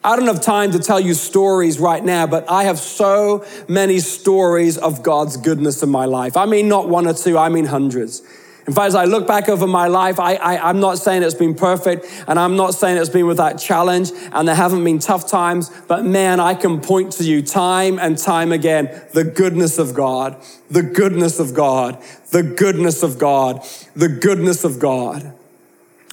I 0.05 0.17
don't 0.17 0.27
have 0.27 0.41
time 0.41 0.73
to 0.73 0.81
tell 0.81 0.99
you 0.99 1.15
stories 1.15 1.79
right 1.79 2.05
now, 2.05 2.27
but 2.27 2.51
I 2.51 2.65
have 2.65 2.79
so 2.79 3.45
many 3.69 4.01
stories 4.01 4.77
of 4.77 5.03
God's 5.05 5.37
goodness 5.37 5.81
in 5.85 5.91
my 5.91 6.07
life. 6.07 6.37
I 6.37 6.45
mean, 6.45 6.69
not 6.69 6.89
one 6.89 7.07
or 7.07 7.15
two, 7.15 7.39
I 7.39 7.49
mean 7.49 7.67
hundreds. 7.67 8.21
In 8.67 8.73
fact, 8.73 8.89
as 8.89 8.95
I 8.97 9.05
look 9.05 9.29
back 9.29 9.49
over 9.49 9.67
my 9.67 9.87
life, 9.87 10.19
I, 10.19 10.35
I, 10.35 10.71
am 10.71 10.81
not 10.81 10.99
saying 10.99 11.23
it's 11.23 11.35
been 11.35 11.55
perfect, 11.55 12.07
and 12.27 12.39
I'm 12.39 12.57
not 12.57 12.75
saying 12.75 12.97
it's 12.97 13.11
been 13.11 13.27
without 13.27 13.59
challenge, 13.59 14.11
and 14.33 14.47
there 14.47 14.55
haven't 14.57 14.83
been 14.83 14.99
tough 14.99 15.29
times, 15.29 15.71
but 15.87 16.05
man, 16.05 16.41
I 16.41 16.55
can 16.55 16.81
point 16.81 17.13
to 17.15 17.25
you 17.25 17.43
time 17.43 17.99
and 18.01 18.19
time 18.19 18.53
again 18.53 19.03
the 19.13 19.25
goodness 19.25 19.79
of 19.79 19.95
God, 19.95 20.41
the 20.69 20.83
goodness 20.83 21.39
of 21.39 21.55
God, 21.55 22.03
the 22.31 22.43
goodness 22.43 23.05
of 23.05 23.19
God, 23.19 23.65
the 23.95 24.09
goodness 24.09 24.65
of 24.65 24.79
God 24.79 25.33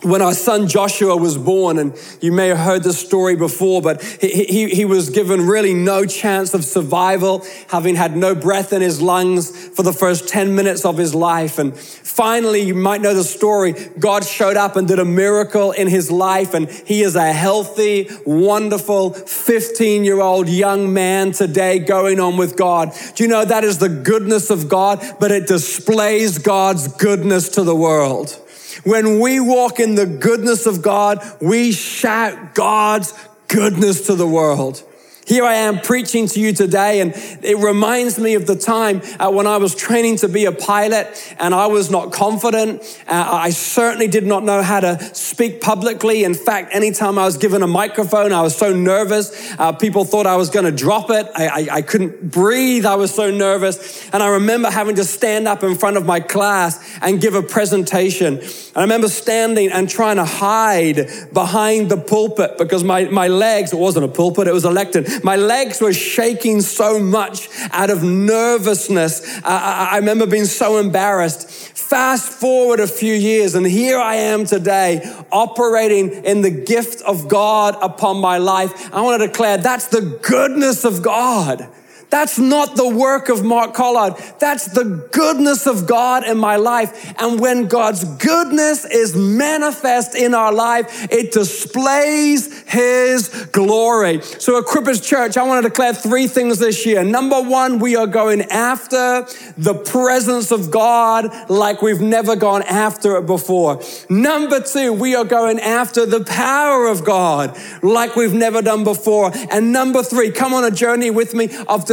when 0.02 0.22
our 0.22 0.34
son 0.34 0.68
Joshua 0.68 1.18
was 1.18 1.38
born, 1.38 1.78
and 1.78 1.94
you 2.22 2.32
may 2.32 2.48
have 2.48 2.58
heard 2.58 2.84
this 2.84 2.98
story 2.98 3.36
before, 3.36 3.82
but 3.82 4.02
he, 4.02 4.46
he, 4.46 4.70
he, 4.70 4.86
was 4.86 5.10
given 5.10 5.46
really 5.46 5.74
no 5.74 6.06
chance 6.06 6.54
of 6.54 6.64
survival, 6.64 7.46
having 7.68 7.96
had 7.96 8.16
no 8.16 8.34
breath 8.34 8.72
in 8.72 8.82
his 8.82 9.02
lungs 9.02 9.68
for 9.70 9.84
the 9.84 9.92
first 9.92 10.30
10 10.30 10.56
minutes 10.56 10.86
of 10.86 10.98
his 10.98 11.14
life. 11.14 11.60
And 11.60 11.78
finally, 11.78 12.62
you 12.62 12.76
might 12.76 13.02
know 13.02 13.14
the 13.14 13.26
story, 13.26 13.74
God 14.00 14.26
showed 14.26 14.56
up 14.56 14.78
and 14.78 14.88
did 14.88 15.00
a 15.00 15.06
miracle 15.06 15.72
in 15.72 15.88
his 15.88 16.10
life, 16.10 16.54
and 16.54 16.70
he 16.70 17.02
is 17.02 17.16
a 17.16 17.34
healthy, 17.34 18.10
wonderful 18.26 19.12
15 19.12 20.06
year 20.06 20.22
old 20.22 20.48
young 20.48 20.94
man 20.94 21.34
today 21.34 21.80
going 21.80 22.20
on 22.20 22.38
with 22.38 22.56
God. 22.56 22.94
Do 23.16 23.24
you 23.24 23.30
know 23.30 23.44
that 23.44 23.66
is 23.66 23.80
the 23.80 23.90
goodness 23.90 24.50
of 24.50 24.70
God, 24.70 25.04
but 25.20 25.32
it 25.32 25.48
displays 25.48 26.38
God's 26.38 26.88
goodness 26.88 27.50
to 27.50 27.64
the 27.64 27.76
world. 27.76 28.40
When 28.84 29.20
we 29.20 29.40
walk 29.40 29.80
in 29.80 29.96
the 29.96 30.06
goodness 30.06 30.66
of 30.66 30.82
God, 30.82 31.24
we 31.42 31.72
shout 31.72 32.56
God's 32.56 33.14
goodness 33.48 34.08
to 34.08 34.16
the 34.16 34.28
world. 34.28 34.84
Here 35.30 35.46
I 35.46 35.54
am 35.54 35.80
preaching 35.80 36.26
to 36.30 36.40
you 36.40 36.54
today, 36.54 37.02
and 37.02 37.14
it 37.44 37.60
reminds 37.60 38.18
me 38.18 38.34
of 38.34 38.48
the 38.48 38.56
time 38.56 39.04
uh, 39.20 39.30
when 39.30 39.46
I 39.46 39.58
was 39.58 39.76
training 39.76 40.16
to 40.18 40.28
be 40.28 40.46
a 40.46 40.52
pilot 40.52 41.36
and 41.38 41.54
I 41.54 41.68
was 41.68 41.92
not 41.92 42.12
confident. 42.12 42.82
Uh, 43.08 43.30
I 43.32 43.52
certainly 43.52 44.08
did 44.08 44.26
not 44.26 44.44
know 44.44 44.64
how 44.64 44.80
to 44.80 45.00
speak 45.14 45.62
publicly. 45.62 46.24
In 46.24 46.34
fact, 46.34 46.74
anytime 46.74 47.20
I 47.20 47.26
was 47.26 47.38
given 47.38 47.62
a 47.62 47.68
microphone, 47.68 48.34
I 48.34 48.42
was 48.42 48.58
so 48.58 48.74
nervous. 48.74 49.54
Uh, 49.60 49.72
people 49.72 50.04
thought 50.04 50.26
I 50.26 50.36
was 50.36 50.50
going 50.50 50.66
to 50.66 50.72
drop 50.72 51.12
it. 51.12 51.28
I, 51.36 51.48
I, 51.48 51.68
I 51.74 51.82
couldn't 51.84 52.32
breathe. 52.32 52.88
I 52.88 52.96
was 52.96 53.14
so 53.14 53.30
nervous. 53.30 54.10
And 54.12 54.24
I 54.24 54.30
remember 54.30 54.72
having 54.72 54.96
to 54.96 55.04
stand 55.04 55.48
up 55.48 55.62
in 55.62 55.76
front 55.76 55.98
of 55.98 56.08
my 56.08 56.22
class 56.22 56.84
and 57.04 57.22
give 57.22 57.36
a 57.36 57.44
presentation. 57.44 58.40
And 58.40 58.74
I 58.76 58.82
remember 58.82 59.08
standing 59.08 59.72
and 59.72 59.88
trying 59.88 60.16
to 60.16 60.26
hide 60.26 61.08
behind 61.32 61.92
the 61.92 61.98
pulpit 61.98 62.58
because 62.58 62.84
my, 62.84 63.04
my 63.06 63.28
legs, 63.28 63.74
it 63.74 63.78
wasn't 63.78 64.06
a 64.06 64.10
pulpit, 64.10 64.48
it 64.48 64.54
was 64.54 64.66
a 64.66 64.72
lectern 64.72 65.06
my 65.24 65.36
legs 65.36 65.82
were 65.82 65.94
shaking 65.94 66.62
so 66.62 67.00
much 67.00 67.50
out 67.72 67.90
of 67.90 68.04
nervousness. 68.04 69.40
I, 69.44 69.90
I 69.92 69.98
remember 69.98 70.26
being 70.26 70.46
so 70.46 70.78
embarrassed. 70.78 71.50
Fast 71.50 72.30
forward 72.30 72.80
a 72.80 72.88
few 72.88 73.14
years, 73.14 73.56
and 73.56 73.66
here 73.66 73.98
I 73.98 74.16
am 74.16 74.46
today 74.46 75.02
operating 75.32 76.24
in 76.24 76.42
the 76.42 76.52
gift 76.52 77.02
of 77.02 77.28
God 77.28 77.76
upon 77.82 78.22
my 78.22 78.38
life. 78.38 78.94
I 78.94 79.02
want 79.02 79.22
to 79.22 79.28
declare 79.28 79.58
that's 79.58 79.88
the 79.88 80.02
goodness 80.02 80.86
of 80.86 81.02
God. 81.02 81.68
That's 82.10 82.40
not 82.40 82.76
the 82.76 82.88
work 82.88 83.30
of 83.30 83.44
Mark 83.44 83.74
Collard. 83.74 84.16
That's 84.40 84.66
the 84.66 85.08
goodness 85.12 85.68
of 85.68 85.86
God 85.86 86.26
in 86.26 86.38
my 86.38 86.56
life. 86.56 87.14
And 87.20 87.40
when 87.40 87.68
God's 87.68 88.04
goodness 88.04 88.86
is 88.86 89.16
manifest 89.16 90.16
in 90.16 90.34
our 90.34 90.52
life, 90.52 91.08
it 91.12 91.32
displays 91.32 92.64
His 92.64 93.30
glory. 93.52 94.22
So 94.22 94.58
at 94.58 94.66
Crippers 94.66 95.06
Church, 95.06 95.38
I 95.38 95.44
want 95.44 95.64
to 95.64 95.70
declare 95.70 95.94
three 95.94 96.28
things 96.28 96.60
this 96.60 96.86
year. 96.86 97.04
Number 97.04 97.42
one, 97.42 97.80
we 97.80 97.96
are 97.96 98.08
going 98.08 98.42
after 98.44 99.28
the 99.58 99.76
presence 99.76 100.52
of 100.52 100.72
God 100.72 101.50
like 101.50 101.82
we've 101.82 102.02
never 102.02 102.36
gone 102.36 102.64
after 102.64 103.18
it 103.18 103.26
before. 103.26 103.82
Number 104.10 104.60
two, 104.62 104.94
we 104.94 105.16
are 105.16 105.26
going 105.26 105.60
after 105.60 106.06
the 106.06 106.24
power 106.24 106.88
of 106.88 107.06
God 107.06 107.58
like 107.84 108.16
we've 108.16 108.34
never 108.34 108.62
done 108.62 108.84
before. 108.84 109.32
And 109.52 109.72
number 109.72 110.02
three, 110.02 110.32
come 110.32 110.54
on 110.54 110.64
a 110.64 110.72
journey 110.72 111.12
with 111.12 111.34
me 111.34 111.50
of 111.68 111.86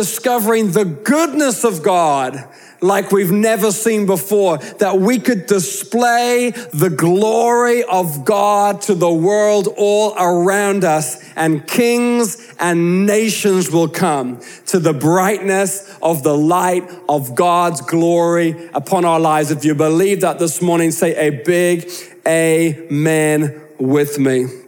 the 0.73 0.85
goodness 0.85 1.64
of 1.64 1.83
God 1.83 2.45
like 2.81 3.11
we've 3.11 3.33
never 3.33 3.73
seen 3.73 4.07
before, 4.07 4.59
that 4.79 4.99
we 4.99 5.19
could 5.19 5.47
display 5.47 6.51
the 6.73 6.90
glory 6.90 7.83
of 7.85 8.25
God 8.25 8.83
to 8.83 8.95
the 8.95 9.12
world 9.12 9.69
all 9.77 10.14
around 10.19 10.85
us, 10.85 11.23
and 11.37 11.66
kings 11.66 12.55
and 12.59 13.07
nations 13.07 13.71
will 13.71 13.88
come 13.88 14.40
to 14.66 14.79
the 14.79 14.92
brightness 14.92 15.97
of 16.03 16.23
the 16.23 16.37
light 16.37 16.88
of 17.09 17.35
God's 17.35 17.81
glory 17.81 18.69
upon 18.75 19.05
our 19.05 19.21
lives. 19.21 19.51
If 19.51 19.64
you 19.64 19.75
believe 19.75 20.21
that 20.21 20.38
this 20.38 20.61
morning, 20.61 20.90
say 20.90 21.14
a 21.16 21.42
big 21.45 21.90
amen 22.27 23.61
with 23.79 24.19
me. 24.19 24.66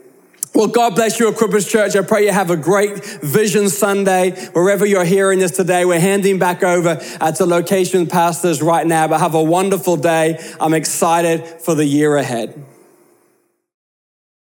Well, 0.58 0.66
God 0.66 0.96
bless 0.96 1.20
you 1.20 1.28
at 1.28 1.36
Church. 1.68 1.94
I 1.94 2.02
pray 2.02 2.24
you 2.24 2.32
have 2.32 2.50
a 2.50 2.56
great 2.56 3.04
Vision 3.22 3.68
Sunday. 3.68 4.32
Wherever 4.54 4.84
you're 4.84 5.04
hearing 5.04 5.38
this 5.38 5.52
today, 5.52 5.84
we're 5.84 6.00
handing 6.00 6.40
back 6.40 6.64
over 6.64 7.00
uh, 7.20 7.30
to 7.30 7.46
location 7.46 8.08
pastors 8.08 8.60
right 8.60 8.84
now, 8.84 9.06
but 9.06 9.20
have 9.20 9.36
a 9.36 9.42
wonderful 9.42 9.96
day. 9.96 10.36
I'm 10.60 10.74
excited 10.74 11.46
for 11.46 11.76
the 11.76 11.84
year 11.84 12.16
ahead. 12.16 12.60